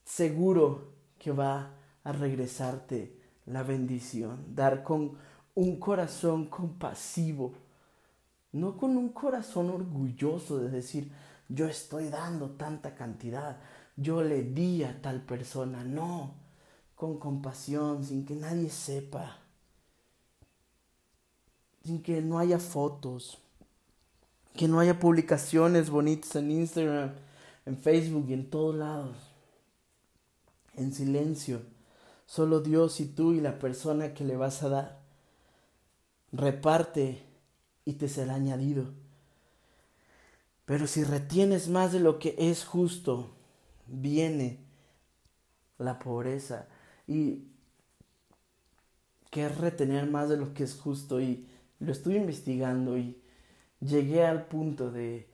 seguro 0.03 0.91
que 1.17 1.31
va 1.31 1.71
a 2.03 2.11
regresarte 2.11 3.15
la 3.45 3.63
bendición. 3.63 4.53
Dar 4.53 4.83
con 4.83 5.17
un 5.55 5.77
corazón 5.77 6.45
compasivo, 6.45 7.53
no 8.53 8.77
con 8.77 8.97
un 8.97 9.09
corazón 9.09 9.69
orgulloso 9.69 10.59
de 10.59 10.69
decir, 10.69 11.11
yo 11.49 11.67
estoy 11.67 12.09
dando 12.09 12.51
tanta 12.51 12.95
cantidad, 12.95 13.57
yo 13.95 14.23
le 14.23 14.43
di 14.43 14.83
a 14.83 15.01
tal 15.01 15.21
persona, 15.21 15.83
no, 15.83 16.33
con 16.95 17.19
compasión, 17.19 18.03
sin 18.05 18.25
que 18.25 18.35
nadie 18.35 18.69
sepa, 18.69 19.37
sin 21.83 22.01
que 22.01 22.21
no 22.21 22.39
haya 22.39 22.59
fotos, 22.59 23.37
que 24.53 24.67
no 24.67 24.79
haya 24.79 24.99
publicaciones 24.99 25.89
bonitas 25.89 26.35
en 26.35 26.51
Instagram, 26.51 27.11
en 27.65 27.77
Facebook 27.77 28.25
y 28.29 28.33
en 28.33 28.49
todos 28.49 28.75
lados, 28.75 29.17
en 30.75 30.93
silencio, 30.93 31.61
solo 32.25 32.61
Dios 32.61 32.99
y 33.01 33.07
tú 33.07 33.33
y 33.33 33.41
la 33.41 33.59
persona 33.59 34.13
que 34.13 34.23
le 34.23 34.37
vas 34.37 34.63
a 34.63 34.69
dar 34.69 35.00
reparte 36.31 37.23
y 37.85 37.93
te 37.93 38.07
será 38.07 38.35
añadido. 38.35 38.85
Pero 40.65 40.87
si 40.87 41.03
retienes 41.03 41.67
más 41.67 41.91
de 41.91 41.99
lo 41.99 42.19
que 42.19 42.35
es 42.37 42.65
justo, 42.65 43.31
viene 43.87 44.59
la 45.77 45.99
pobreza. 45.99 46.67
Y 47.07 47.47
que 49.29 49.45
es 49.45 49.57
retener 49.57 50.09
más 50.09 50.29
de 50.29 50.37
lo 50.37 50.53
que 50.53 50.63
es 50.63 50.75
justo. 50.75 51.19
Y 51.19 51.47
lo 51.79 51.91
estuve 51.91 52.15
investigando 52.15 52.97
y 52.97 53.21
llegué 53.79 54.25
al 54.25 54.45
punto 54.45 54.91
de 54.91 55.27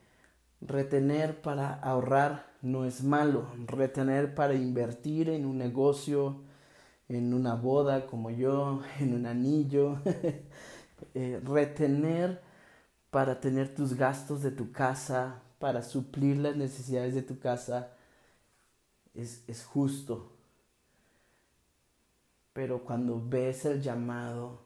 retener 0.62 1.42
para 1.42 1.74
ahorrar 1.74 2.48
no 2.62 2.86
es 2.86 3.04
malo. 3.04 3.48
Retener 3.66 4.34
para 4.34 4.56
invertir 4.56 5.30
en 5.30 5.46
un 5.46 5.58
negocio, 5.58 6.42
en 7.10 7.34
una 7.34 7.56
boda 7.56 8.08
como 8.08 8.30
yo, 8.30 8.82
en 9.00 9.14
un 9.14 9.26
anillo, 9.26 10.02
Eh, 11.14 11.42
retener 11.44 12.42
para 13.12 13.40
tener 13.40 13.74
tus 13.74 13.94
gastos 13.94 14.42
de 14.42 14.52
tu 14.52 14.72
casa, 14.72 15.42
para 15.60 15.82
suplir 15.82 16.38
las 16.38 16.56
necesidades 16.56 17.14
de 17.16 17.22
tu 17.22 17.40
casa, 17.40 17.92
es, 19.14 19.44
es 19.48 19.64
justo. 19.64 20.32
Pero 22.54 22.84
cuando 22.84 23.24
ves 23.24 23.66
el 23.66 23.82
llamado 23.82 24.66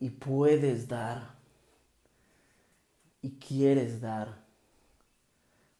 y 0.00 0.10
puedes 0.10 0.88
dar 0.88 1.34
y 3.20 3.38
quieres 3.38 4.00
dar, 4.00 4.44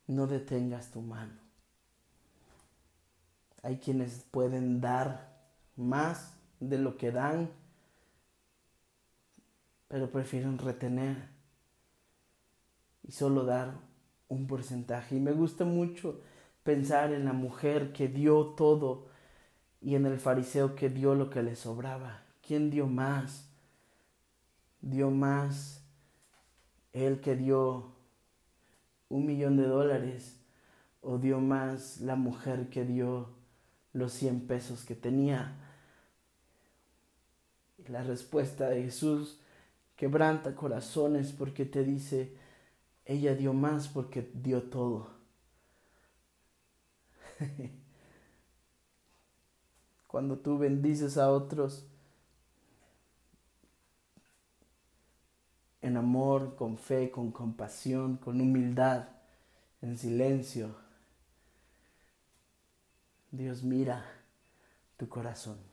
no 0.07 0.27
detengas 0.27 0.90
tu 0.90 1.01
mano. 1.01 1.38
Hay 3.62 3.79
quienes 3.79 4.25
pueden 4.31 4.81
dar 4.81 5.37
más 5.77 6.35
de 6.61 6.79
lo 6.79 6.97
que 6.97 7.12
dan 7.12 7.51
pero 9.88 10.11
prefieren 10.11 10.59
retener 10.59 11.16
y 13.03 13.12
solo 13.12 13.44
dar 13.44 13.74
un 14.29 14.46
porcentaje. 14.46 15.16
Y 15.16 15.20
me 15.20 15.33
gusta 15.33 15.64
mucho 15.64 16.20
pensar 16.62 17.12
en 17.12 17.24
la 17.24 17.33
mujer 17.33 17.92
que 17.92 18.09
dio 18.09 18.48
todo 18.48 19.09
y 19.81 19.94
en 19.94 20.05
el 20.07 20.18
fariseo 20.18 20.74
que 20.74 20.90
dio 20.90 21.14
lo 21.14 21.31
que 21.31 21.42
le 21.42 21.57
sobraba. 21.57 22.22
¿Quién 22.46 22.70
dio 22.70 22.87
más? 22.87 23.48
Dio 24.81 25.11
más 25.11 25.83
el 26.92 27.20
que 27.20 27.37
dio 27.37 27.94
un 29.09 29.27
millón 29.27 29.57
de 29.57 29.66
dólares 29.66 30.38
o 31.01 31.18
dio 31.18 31.40
más 31.40 32.01
la 32.01 32.16
mujer 32.16 32.68
que 32.68 32.85
dio 32.85 33.31
los 33.92 34.12
100 34.12 34.46
pesos 34.46 34.85
que 34.85 34.94
tenía. 34.94 35.57
La 37.87 38.03
respuesta 38.03 38.68
de 38.68 38.83
Jesús 38.83 39.40
quebranta 39.99 40.55
corazones 40.55 41.33
porque 41.33 41.67
te 41.67 41.83
dice, 41.85 42.33
ella 43.05 43.35
dio 43.35 43.53
más 43.53 43.89
porque 43.89 44.31
dio 44.33 44.63
todo. 44.63 45.11
Cuando 50.07 50.39
tú 50.39 50.57
bendices 50.57 51.19
a 51.19 51.33
otros 51.33 51.89
en 55.83 55.97
amor, 55.97 56.55
con 56.55 56.79
fe, 56.79 57.11
con 57.11 57.33
compasión, 57.33 58.19
con 58.19 58.41
humildad, 58.41 59.09
en 59.83 59.99
silencio, 59.99 60.77
Dios 63.33 63.65
mira 63.65 64.05
tu 64.97 65.09
corazón. 65.09 65.67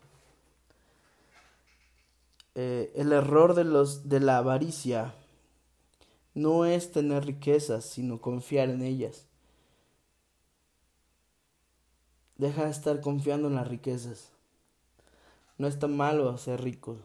Eh, 2.55 2.91
el 2.95 3.11
error 3.11 3.53
de, 3.53 3.65
los, 3.65 4.07
de 4.07 4.21
la 4.21 4.37
avaricia 4.37 5.13
no 6.33 6.65
es 6.65 6.91
tener 6.91 7.25
riquezas, 7.25 7.85
sino 7.85 8.21
confiar 8.21 8.69
en 8.69 8.81
ellas. 8.81 9.25
Deja 12.37 12.65
de 12.65 12.71
estar 12.71 13.01
confiando 13.01 13.47
en 13.47 13.55
las 13.55 13.67
riquezas. 13.67 14.29
No 15.57 15.67
está 15.67 15.87
malo 15.87 16.37
ser 16.37 16.61
rico. 16.61 16.97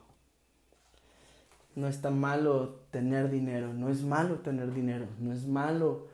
No 1.77 1.87
está 1.87 2.11
malo 2.11 2.81
tener 2.91 3.31
dinero. 3.31 3.73
No 3.73 3.89
es 3.89 4.03
malo 4.03 4.41
tener 4.41 4.73
dinero. 4.75 5.07
No 5.21 5.33
es 5.33 5.47
malo 5.47 6.09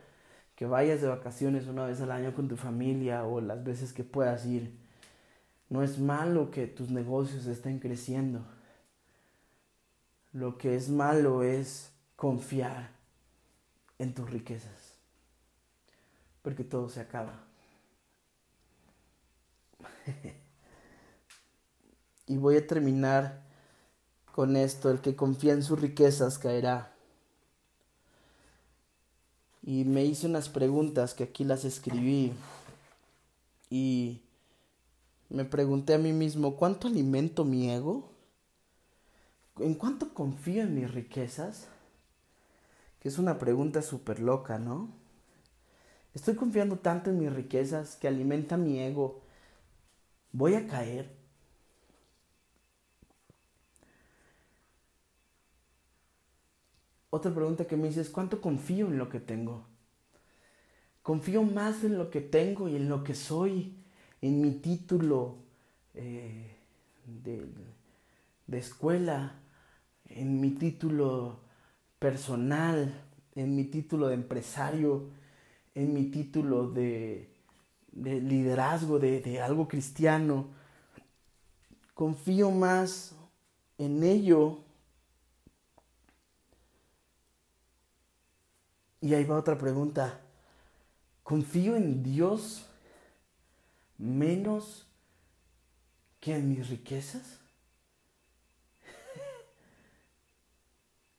que 0.55 0.66
vayas 0.66 1.01
de 1.01 1.09
vacaciones 1.09 1.66
una 1.66 1.87
vez 1.87 2.01
al 2.01 2.11
año 2.11 2.35
con 2.35 2.49
tu 2.49 2.57
familia 2.57 3.25
o 3.25 3.40
las 3.40 3.64
veces 3.64 3.92
que 3.92 4.05
puedas 4.05 4.44
ir. 4.46 4.75
No 5.68 5.83
es 5.83 5.99
malo 5.99 6.51
que 6.51 6.66
tus 6.66 6.90
negocios 6.90 7.46
estén 7.46 7.79
creciendo. 7.79 8.44
Lo 10.37 10.59
que 10.59 10.77
es 10.77 10.90
malo 10.90 11.42
es 11.42 11.88
confiar 12.14 12.90
en 13.99 14.12
tus 14.12 14.29
riquezas, 14.29 14.92
porque 16.42 16.63
todo 16.63 16.90
se 16.90 17.00
acaba. 17.00 17.42
y 22.27 22.37
voy 22.37 22.58
a 22.58 22.67
terminar 22.67 23.40
con 24.35 24.56
esto, 24.56 24.90
el 24.90 25.00
que 25.00 25.17
confía 25.17 25.54
en 25.54 25.63
sus 25.63 25.81
riquezas 25.81 26.38
caerá. 26.38 26.92
Y 29.63 29.87
me 29.87 30.04
hice 30.04 30.27
unas 30.27 30.50
preguntas 30.50 31.15
que 31.15 31.25
aquí 31.25 31.44
las 31.44 31.65
escribí 31.65 32.35
y 33.71 34.21
me 35.31 35.46
pregunté 35.46 35.94
a 35.94 35.98
mí 35.98 36.13
mismo, 36.13 36.56
¿cuánto 36.56 36.88
alimento 36.88 37.42
mi 37.42 37.71
ego? 37.71 38.15
¿En 39.59 39.75
cuánto 39.75 40.13
confío 40.13 40.63
en 40.63 40.75
mis 40.75 40.92
riquezas? 40.92 41.69
Que 43.00 43.09
es 43.09 43.19
una 43.19 43.38
pregunta 43.38 43.83
súper 43.83 44.21
loca, 44.21 44.59
¿no? 44.59 44.90
Estoy 46.15 46.35
confiando 46.35 46.79
tanto 46.79 47.11
en 47.11 47.19
mis 47.19 47.33
riquezas 47.33 47.96
que 47.96 48.09
alimenta 48.09 48.57
mi 48.57 48.81
ego. 48.81 49.23
¿Voy 50.33 50.54
a 50.54 50.67
caer? 50.67 51.11
Otra 57.11 57.35
pregunta 57.35 57.67
que 57.67 57.77
me 57.77 57.88
hice 57.88 58.02
es 58.02 58.11
¿cuánto 58.11 58.40
confío 58.40 58.88
en 58.88 58.98
lo 58.98 59.09
que 59.09 59.21
tengo? 59.21 59.67
Confío 61.02 61.42
más 61.42 61.85
en 61.85 61.96
lo 61.96 62.11
que 62.11 62.21
tengo 62.21 62.69
y 62.69 62.77
en 62.77 62.88
lo 62.88 63.04
que 63.04 63.15
soy, 63.15 63.77
en 64.21 64.40
mi 64.40 64.50
título 64.52 65.37
eh, 65.94 66.57
de, 67.07 67.46
de 68.46 68.59
escuela, 68.59 69.40
en 70.11 70.40
mi 70.40 70.50
título 70.52 71.40
personal, 71.98 73.04
en 73.35 73.54
mi 73.57 73.65
título 73.65 74.09
de 74.09 74.15
empresario, 74.15 75.11
en 75.75 75.94
mi 75.94 76.07
título 76.11 76.71
de, 76.71 77.31
de 77.92 78.21
liderazgo, 78.21 78.98
de, 78.98 79.21
de 79.21 79.40
algo 79.40 79.69
cristiano, 79.69 80.48
confío 81.94 82.50
más 82.50 83.15
en 83.79 84.02
ello. 84.04 84.61
Y 89.00 89.15
ahí 89.15 89.25
va 89.25 89.38
otra 89.38 89.57
pregunta. 89.57 90.21
¿Confío 91.23 91.77
en 91.77 92.02
Dios 92.02 92.67
menos 93.98 94.87
que 96.21 96.35
en 96.37 96.48
mis 96.50 96.69
riquezas? 96.69 97.40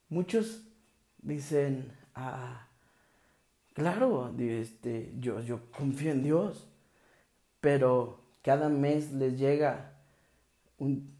Muchos 0.08 0.62
dicen, 1.18 1.92
ah, 2.14 2.66
claro, 3.74 4.34
este, 4.38 5.12
yo, 5.18 5.40
yo 5.40 5.70
confío 5.70 6.12
en 6.12 6.22
Dios, 6.22 6.66
pero 7.60 8.20
cada 8.42 8.68
mes 8.68 9.12
les 9.12 9.38
llega 9.38 9.92
un 10.78 11.10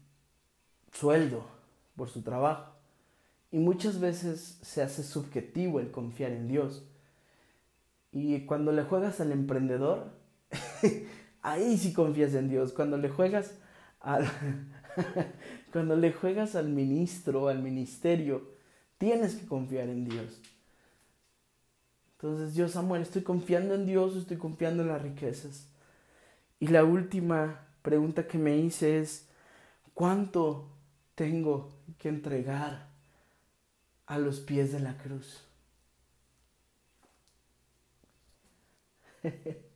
sueldo 0.91 1.45
por 1.95 2.09
su 2.09 2.21
trabajo. 2.21 2.73
Y 3.51 3.57
muchas 3.59 3.99
veces 3.99 4.59
se 4.61 4.81
hace 4.81 5.03
subjetivo 5.03 5.79
el 5.79 5.91
confiar 5.91 6.31
en 6.31 6.47
Dios. 6.47 6.83
Y 8.11 8.41
cuando 8.45 8.71
le 8.71 8.83
juegas 8.83 9.19
al 9.21 9.31
emprendedor, 9.31 10.11
ahí 11.41 11.77
sí 11.77 11.93
confías 11.93 12.33
en 12.33 12.49
Dios. 12.49 12.73
Cuando 12.73 12.97
le 12.97 13.09
juegas 13.09 13.55
al, 13.99 14.25
cuando 15.71 15.95
le 15.95 16.11
juegas 16.11 16.55
al 16.55 16.69
ministro, 16.69 17.47
al 17.47 17.61
ministerio, 17.61 18.58
Tienes 18.99 19.35
que 19.35 19.47
confiar 19.47 19.89
en 19.89 20.05
Dios. 20.07 20.39
Entonces, 22.11 22.53
Dios 22.53 22.73
Samuel, 22.73 23.01
estoy 23.01 23.23
confiando 23.23 23.73
en 23.73 23.85
Dios 23.85 24.17
estoy 24.17 24.35
confiando 24.37 24.83
en 24.83 24.89
las 24.89 25.01
riquezas. 25.01 25.69
Y 26.59 26.67
la 26.67 26.83
última 26.83 27.65
pregunta 27.81 28.27
que 28.27 28.37
me 28.37 28.57
hice 28.57 28.99
es, 28.99 29.29
¿cuánto 29.93 30.67
tengo 31.15 31.71
que 31.97 32.09
entregar 32.09 32.89
a 34.05 34.17
los 34.17 34.41
pies 34.41 34.73
de 34.73 34.81
la 34.81 34.97
cruz? 34.97 35.45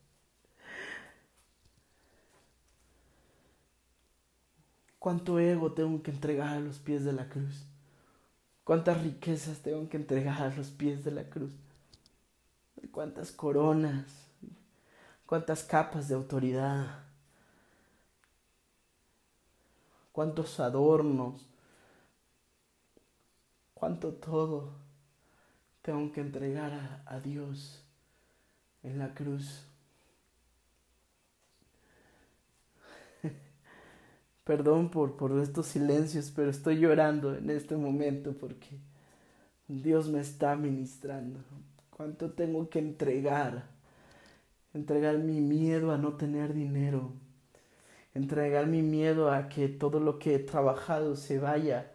¿Cuánto 4.98 5.38
ego 5.38 5.72
tengo 5.72 6.02
que 6.02 6.10
entregar 6.10 6.48
a 6.48 6.60
los 6.60 6.78
pies 6.78 7.04
de 7.04 7.12
la 7.14 7.26
cruz? 7.30 7.64
¿Cuántas 8.64 9.02
riquezas 9.02 9.60
tengo 9.60 9.88
que 9.90 9.98
entregar 9.98 10.42
a 10.42 10.54
los 10.56 10.70
pies 10.70 11.04
de 11.04 11.10
la 11.10 11.28
cruz? 11.28 11.52
¿Cuántas 12.90 13.30
coronas? 13.30 14.30
¿Cuántas 15.26 15.62
capas 15.62 16.08
de 16.08 16.14
autoridad? 16.14 17.04
¿Cuántos 20.12 20.60
adornos? 20.60 21.46
¿Cuánto 23.74 24.14
todo 24.14 24.72
tengo 25.82 26.10
que 26.12 26.22
entregar 26.22 26.72
a, 26.72 27.02
a 27.06 27.20
Dios 27.20 27.84
en 28.82 28.98
la 28.98 29.12
cruz? 29.12 29.66
Perdón 34.44 34.90
por, 34.90 35.16
por 35.16 35.38
estos 35.40 35.66
silencios, 35.66 36.30
pero 36.30 36.50
estoy 36.50 36.78
llorando 36.78 37.34
en 37.34 37.48
este 37.50 37.76
momento 37.76 38.34
porque 38.34 38.78
Dios 39.68 40.10
me 40.10 40.20
está 40.20 40.54
ministrando. 40.54 41.40
¿Cuánto 41.90 42.32
tengo 42.32 42.68
que 42.68 42.78
entregar? 42.78 43.64
Entregar 44.74 45.18
mi 45.18 45.40
miedo 45.40 45.92
a 45.92 45.98
no 45.98 46.16
tener 46.16 46.52
dinero. 46.52 47.12
Entregar 48.12 48.66
mi 48.66 48.82
miedo 48.82 49.30
a 49.32 49.48
que 49.48 49.68
todo 49.68 49.98
lo 50.00 50.18
que 50.18 50.34
he 50.34 50.38
trabajado 50.40 51.16
se 51.16 51.38
vaya. 51.38 51.92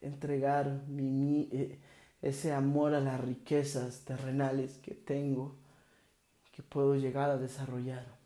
Entregar 0.00 0.82
mi, 0.88 1.48
eh, 1.52 1.78
ese 2.22 2.52
amor 2.52 2.94
a 2.94 3.00
las 3.00 3.20
riquezas 3.20 4.04
terrenales 4.04 4.78
que 4.78 4.94
tengo, 4.94 5.56
que 6.52 6.62
puedo 6.62 6.96
llegar 6.96 7.30
a 7.30 7.38
desarrollar. 7.38 8.19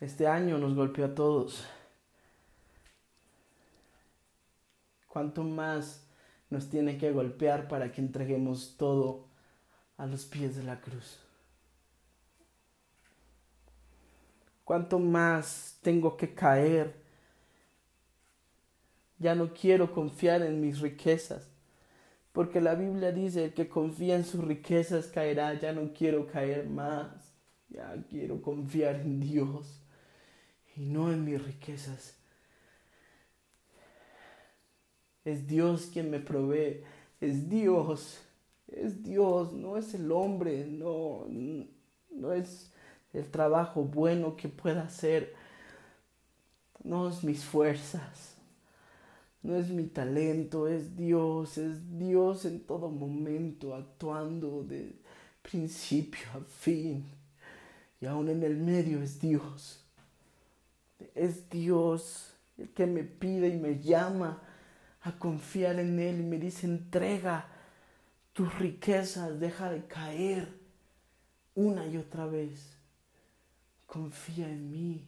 Este 0.00 0.26
año 0.26 0.58
nos 0.58 0.74
golpeó 0.74 1.06
a 1.06 1.14
todos. 1.14 1.66
¿Cuánto 5.08 5.42
más 5.42 6.06
nos 6.50 6.68
tiene 6.68 6.98
que 6.98 7.12
golpear 7.12 7.66
para 7.66 7.90
que 7.90 8.02
entreguemos 8.02 8.76
todo 8.76 9.24
a 9.96 10.04
los 10.04 10.26
pies 10.26 10.54
de 10.56 10.64
la 10.64 10.82
cruz? 10.82 11.18
¿Cuánto 14.64 14.98
más 14.98 15.78
tengo 15.80 16.14
que 16.18 16.34
caer? 16.34 16.94
Ya 19.18 19.34
no 19.34 19.54
quiero 19.54 19.94
confiar 19.94 20.42
en 20.42 20.60
mis 20.60 20.80
riquezas, 20.80 21.48
porque 22.32 22.60
la 22.60 22.74
Biblia 22.74 23.12
dice 23.12 23.54
que 23.54 23.66
confía 23.66 24.16
en 24.16 24.26
sus 24.26 24.44
riquezas 24.44 25.06
caerá, 25.06 25.54
ya 25.54 25.72
no 25.72 25.94
quiero 25.94 26.26
caer 26.26 26.68
más, 26.68 27.32
ya 27.70 27.96
quiero 28.10 28.42
confiar 28.42 28.96
en 28.96 29.20
Dios 29.20 29.85
y 30.76 30.84
no 30.84 31.10
en 31.10 31.24
mis 31.24 31.42
riquezas. 31.42 32.14
Es 35.24 35.46
Dios 35.46 35.88
quien 35.92 36.10
me 36.10 36.20
provee, 36.20 36.84
es 37.20 37.48
Dios, 37.48 38.20
es 38.68 39.02
Dios, 39.02 39.52
no 39.52 39.76
es 39.76 39.94
el 39.94 40.12
hombre, 40.12 40.66
no, 40.66 41.26
no 42.10 42.32
es 42.32 42.70
el 43.12 43.28
trabajo 43.30 43.82
bueno 43.82 44.36
que 44.36 44.48
pueda 44.48 44.82
hacer, 44.82 45.34
no 46.84 47.08
es 47.08 47.24
mis 47.24 47.44
fuerzas, 47.44 48.36
no 49.42 49.56
es 49.56 49.68
mi 49.70 49.84
talento, 49.84 50.68
es 50.68 50.96
Dios, 50.96 51.58
es 51.58 51.98
Dios 51.98 52.44
en 52.44 52.60
todo 52.60 52.88
momento, 52.88 53.74
actuando 53.74 54.62
de 54.62 54.94
principio 55.42 56.26
a 56.34 56.40
fin, 56.40 57.04
y 58.00 58.06
aún 58.06 58.28
en 58.28 58.42
el 58.42 58.56
medio 58.56 59.02
es 59.02 59.20
Dios. 59.20 59.85
Es 61.14 61.48
Dios 61.50 62.34
el 62.58 62.70
que 62.70 62.86
me 62.86 63.04
pide 63.04 63.48
y 63.48 63.58
me 63.58 63.78
llama 63.80 64.42
a 65.02 65.18
confiar 65.18 65.78
en 65.78 65.98
Él 66.00 66.20
y 66.20 66.24
me 66.24 66.38
dice, 66.38 66.66
entrega 66.66 67.46
tus 68.32 68.58
riquezas, 68.58 69.38
deja 69.38 69.70
de 69.70 69.86
caer 69.86 70.48
una 71.54 71.86
y 71.86 71.96
otra 71.96 72.26
vez. 72.26 72.76
Confía 73.86 74.48
en 74.48 74.70
mí. 74.70 75.04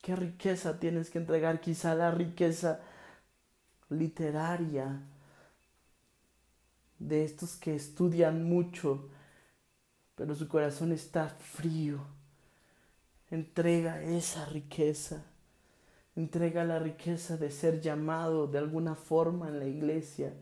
¿Qué 0.00 0.16
riqueza 0.16 0.78
tienes 0.80 1.10
que 1.10 1.18
entregar? 1.18 1.60
Quizá 1.60 1.94
la 1.94 2.10
riqueza 2.10 2.80
literaria 3.90 5.02
de 6.98 7.24
estos 7.24 7.56
que 7.56 7.74
estudian 7.74 8.44
mucho, 8.44 9.10
pero 10.14 10.34
su 10.34 10.48
corazón 10.48 10.92
está 10.92 11.28
frío 11.28 12.19
Entrega 13.30 14.02
esa 14.02 14.44
riqueza. 14.46 15.24
Entrega 16.16 16.64
la 16.64 16.80
riqueza 16.80 17.36
de 17.36 17.50
ser 17.52 17.80
llamado 17.80 18.48
de 18.48 18.58
alguna 18.58 18.96
forma 18.96 19.48
en 19.48 19.60
la 19.60 19.66
iglesia. 19.66 20.34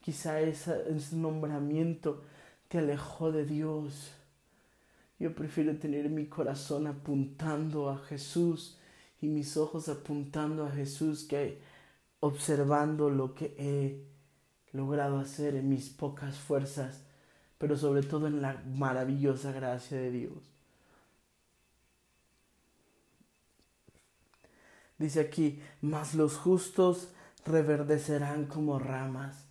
Quizá 0.00 0.40
ese 0.40 0.96
nombramiento 1.12 2.22
te 2.68 2.78
alejó 2.78 3.30
de 3.30 3.44
Dios. 3.44 4.12
Yo 5.18 5.34
prefiero 5.34 5.76
tener 5.76 6.08
mi 6.08 6.26
corazón 6.26 6.86
apuntando 6.86 7.90
a 7.90 7.98
Jesús 7.98 8.78
y 9.20 9.28
mis 9.28 9.56
ojos 9.56 9.88
apuntando 9.88 10.64
a 10.64 10.70
Jesús 10.70 11.24
que 11.24 11.60
observando 12.20 13.10
lo 13.10 13.34
que 13.34 13.54
he 13.58 14.14
logrado 14.72 15.18
hacer 15.18 15.54
en 15.56 15.68
mis 15.68 15.90
pocas 15.90 16.38
fuerzas, 16.38 17.04
pero 17.58 17.76
sobre 17.76 18.02
todo 18.02 18.26
en 18.26 18.40
la 18.40 18.62
maravillosa 18.66 19.52
gracia 19.52 19.98
de 19.98 20.10
Dios. 20.10 20.53
Dice 24.98 25.20
aquí, 25.20 25.60
mas 25.80 26.14
los 26.14 26.36
justos 26.36 27.08
reverdecerán 27.44 28.46
como 28.46 28.78
ramas. 28.78 29.46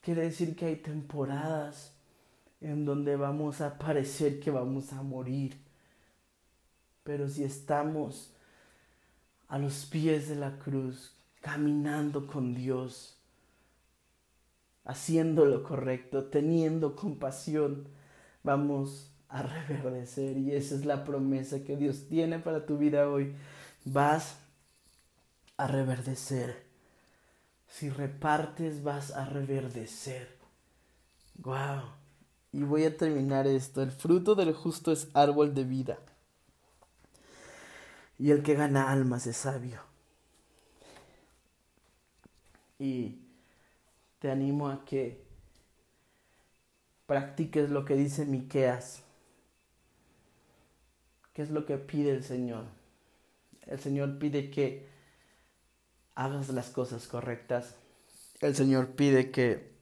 Quiere 0.00 0.22
decir 0.22 0.56
que 0.56 0.66
hay 0.66 0.76
temporadas 0.76 1.92
en 2.60 2.84
donde 2.84 3.16
vamos 3.16 3.60
a 3.60 3.78
parecer 3.78 4.40
que 4.40 4.50
vamos 4.50 4.92
a 4.92 5.02
morir. 5.02 5.60
Pero 7.04 7.28
si 7.28 7.44
estamos 7.44 8.32
a 9.48 9.58
los 9.58 9.86
pies 9.86 10.28
de 10.28 10.36
la 10.36 10.58
cruz, 10.58 11.14
caminando 11.40 12.26
con 12.26 12.54
Dios, 12.54 13.18
haciendo 14.84 15.44
lo 15.44 15.62
correcto, 15.62 16.24
teniendo 16.24 16.96
compasión, 16.96 17.88
vamos 18.42 19.12
a 19.28 19.42
reverdecer. 19.42 20.36
Y 20.38 20.52
esa 20.52 20.74
es 20.74 20.84
la 20.84 21.04
promesa 21.04 21.62
que 21.62 21.76
Dios 21.76 22.08
tiene 22.08 22.38
para 22.38 22.66
tu 22.66 22.78
vida 22.78 23.08
hoy. 23.08 23.34
Vas 23.84 24.38
a 25.58 25.66
reverdecer. 25.66 26.64
Si 27.66 27.90
repartes 27.90 28.82
vas 28.82 29.10
a 29.10 29.26
reverdecer. 29.26 30.38
Wow. 31.36 31.82
Y 32.52 32.62
voy 32.62 32.84
a 32.84 32.96
terminar 32.96 33.46
esto. 33.46 33.82
El 33.82 33.92
fruto 33.92 34.34
del 34.34 34.54
justo 34.54 34.90
es 34.90 35.08
árbol 35.12 35.54
de 35.54 35.64
vida. 35.64 35.98
Y 38.18 38.30
el 38.30 38.42
que 38.42 38.54
gana 38.54 38.90
almas 38.90 39.26
es 39.26 39.36
sabio. 39.36 39.80
Y 42.78 43.18
te 44.20 44.30
animo 44.30 44.68
a 44.68 44.84
que 44.84 45.22
practiques 47.06 47.70
lo 47.70 47.84
que 47.84 47.94
dice 47.94 48.24
Miqueas. 48.24 49.02
¿Qué 51.32 51.42
es 51.42 51.50
lo 51.50 51.66
que 51.66 51.78
pide 51.78 52.10
el 52.10 52.24
Señor? 52.24 52.64
El 53.66 53.78
Señor 53.78 54.18
pide 54.18 54.50
que 54.50 54.97
hagas 56.18 56.48
las 56.48 56.70
cosas 56.70 57.06
correctas. 57.06 57.76
El 58.40 58.56
Señor 58.56 58.96
pide 58.96 59.30
que 59.30 59.78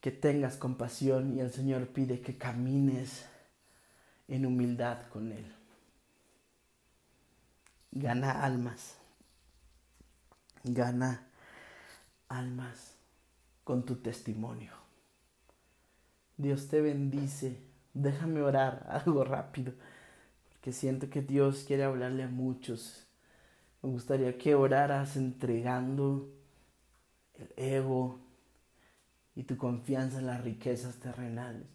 que 0.00 0.10
tengas 0.10 0.56
compasión 0.56 1.36
y 1.36 1.40
el 1.40 1.52
Señor 1.52 1.88
pide 1.88 2.20
que 2.20 2.36
camines 2.36 3.26
en 4.26 4.44
humildad 4.44 5.08
con 5.08 5.32
Él. 5.32 5.54
Gana 7.92 8.44
almas. 8.44 8.96
Gana 10.64 11.28
almas 12.28 12.94
con 13.64 13.84
tu 13.84 13.96
testimonio. 13.96 14.72
Dios 16.36 16.68
te 16.68 16.80
bendice. 16.80 17.60
Déjame 17.94 18.42
orar 18.42 18.84
algo 18.90 19.24
rápido, 19.24 19.74
porque 20.50 20.72
siento 20.72 21.08
que 21.08 21.22
Dios 21.22 21.64
quiere 21.66 21.84
hablarle 21.84 22.24
a 22.24 22.28
muchos. 22.28 23.07
Me 23.88 23.94
gustaría 23.94 24.36
que 24.36 24.54
oraras 24.54 25.16
entregando 25.16 26.28
el 27.32 27.48
ego, 27.56 28.18
y 29.34 29.44
tu 29.44 29.56
confianza 29.56 30.18
en 30.18 30.26
las 30.26 30.44
riquezas 30.44 30.96
terrenales. 30.96 31.66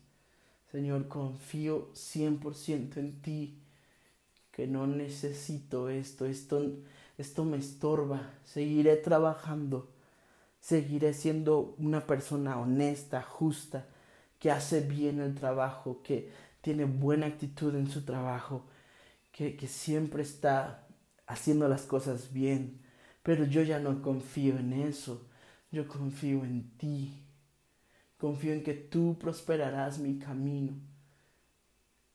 Señor, 0.72 1.08
confío 1.08 1.92
100% 1.96 2.98
en 2.98 3.20
ti, 3.24 3.58
que 4.52 4.68
no 4.68 4.86
necesito 4.86 5.90
esto, 5.90 6.28
esto, 6.28 6.62
esto 7.18 7.46
me 7.46 7.58
estorba. 7.58 8.30
Seguiré 8.44 8.96
trabajando, 8.98 9.90
seguiré 10.60 11.16
siendo 11.16 11.74
una 11.80 12.06
persona 12.06 12.60
honesta, 12.60 13.24
justa, 13.24 13.88
que 14.38 14.52
hace 14.52 14.82
bien 14.82 15.20
el 15.20 15.34
trabajo, 15.34 16.04
que 16.04 16.30
tiene 16.62 16.86
buena 16.86 17.26
actitud 17.26 17.74
en 17.74 17.90
su 17.90 18.06
trabajo, 18.06 18.66
que, 19.32 19.56
que 19.56 19.68
siempre 19.68 20.22
está 20.22 20.84
haciendo 21.28 21.68
las 21.68 21.84
cosas 21.84 22.34
bien. 22.34 22.82
Pero 23.24 23.46
yo 23.46 23.62
ya 23.64 23.80
no 23.80 24.02
confío 24.02 24.58
en 24.58 24.74
eso, 24.74 25.28
yo 25.72 25.88
confío 25.88 26.44
en 26.44 26.78
ti. 26.78 27.24
Confío 28.18 28.54
en 28.54 28.64
que 28.64 28.74
tú 28.74 29.18
prosperarás 29.20 30.00
mi 30.00 30.18
camino. 30.18 30.74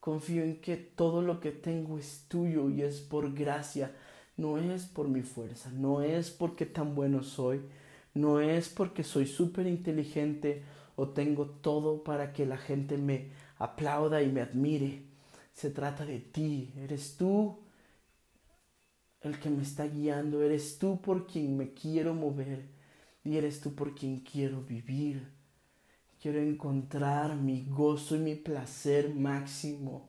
Confío 0.00 0.42
en 0.42 0.60
que 0.60 0.76
todo 0.76 1.22
lo 1.22 1.40
que 1.40 1.50
tengo 1.50 1.98
es 1.98 2.26
tuyo 2.28 2.70
y 2.70 2.82
es 2.82 3.00
por 3.00 3.34
gracia. 3.34 3.94
No 4.36 4.56
es 4.58 4.86
por 4.86 5.08
mi 5.08 5.22
fuerza, 5.22 5.70
no 5.72 6.00
es 6.00 6.30
porque 6.30 6.64
tan 6.64 6.94
bueno 6.94 7.24
soy, 7.24 7.60
no 8.14 8.40
es 8.40 8.68
porque 8.68 9.02
soy 9.02 9.26
súper 9.26 9.66
inteligente 9.66 10.62
o 10.94 11.08
tengo 11.08 11.46
todo 11.46 12.04
para 12.04 12.32
que 12.32 12.46
la 12.46 12.56
gente 12.56 12.98
me 12.98 13.30
aplauda 13.58 14.22
y 14.22 14.30
me 14.30 14.40
admire. 14.40 15.02
Se 15.52 15.70
trata 15.70 16.06
de 16.06 16.20
ti, 16.20 16.72
eres 16.76 17.16
tú 17.16 17.58
el 19.28 19.38
que 19.38 19.50
me 19.50 19.62
está 19.62 19.86
guiando, 19.86 20.42
eres 20.42 20.78
tú 20.78 21.00
por 21.00 21.26
quien 21.26 21.56
me 21.56 21.72
quiero 21.72 22.14
mover 22.14 22.68
y 23.24 23.36
eres 23.36 23.60
tú 23.60 23.74
por 23.74 23.94
quien 23.94 24.20
quiero 24.20 24.62
vivir. 24.62 25.28
Quiero 26.20 26.40
encontrar 26.40 27.36
mi 27.36 27.66
gozo 27.68 28.16
y 28.16 28.18
mi 28.18 28.34
placer 28.34 29.14
máximo 29.14 30.08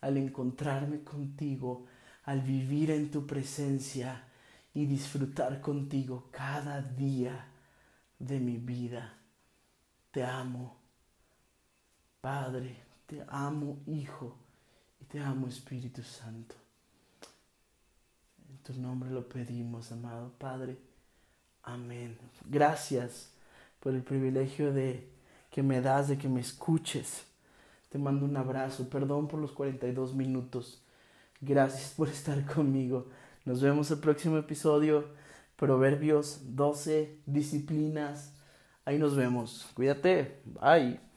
al 0.00 0.16
encontrarme 0.16 1.02
contigo, 1.02 1.86
al 2.24 2.40
vivir 2.40 2.90
en 2.90 3.10
tu 3.10 3.26
presencia 3.26 4.24
y 4.74 4.86
disfrutar 4.86 5.60
contigo 5.60 6.28
cada 6.32 6.82
día 6.82 7.46
de 8.18 8.40
mi 8.40 8.56
vida. 8.56 9.14
Te 10.10 10.24
amo, 10.24 10.76
Padre, 12.20 12.76
te 13.06 13.24
amo, 13.28 13.78
Hijo, 13.86 14.36
y 15.00 15.04
te 15.04 15.20
amo, 15.20 15.46
Espíritu 15.46 16.02
Santo. 16.02 16.63
Tu 18.64 18.72
nombre 18.80 19.10
lo 19.10 19.28
pedimos, 19.28 19.92
amado 19.92 20.32
Padre. 20.38 20.78
Amén. 21.62 22.18
Gracias 22.46 23.30
por 23.78 23.94
el 23.94 24.02
privilegio 24.02 24.72
de 24.72 25.06
que 25.50 25.62
me 25.62 25.80
das, 25.80 26.08
de 26.08 26.16
que 26.16 26.28
me 26.28 26.40
escuches. 26.40 27.26
Te 27.90 27.98
mando 27.98 28.24
un 28.24 28.36
abrazo. 28.36 28.88
Perdón 28.88 29.28
por 29.28 29.38
los 29.38 29.52
42 29.52 30.14
minutos. 30.14 30.82
Gracias 31.40 31.92
por 31.94 32.08
estar 32.08 32.44
conmigo. 32.54 33.06
Nos 33.44 33.60
vemos 33.60 33.90
el 33.90 33.98
próximo 33.98 34.38
episodio. 34.38 35.04
Proverbios 35.56 36.40
12, 36.56 37.18
disciplinas. 37.26 38.32
Ahí 38.86 38.98
nos 38.98 39.14
vemos. 39.14 39.70
Cuídate. 39.74 40.40
Bye. 40.44 41.13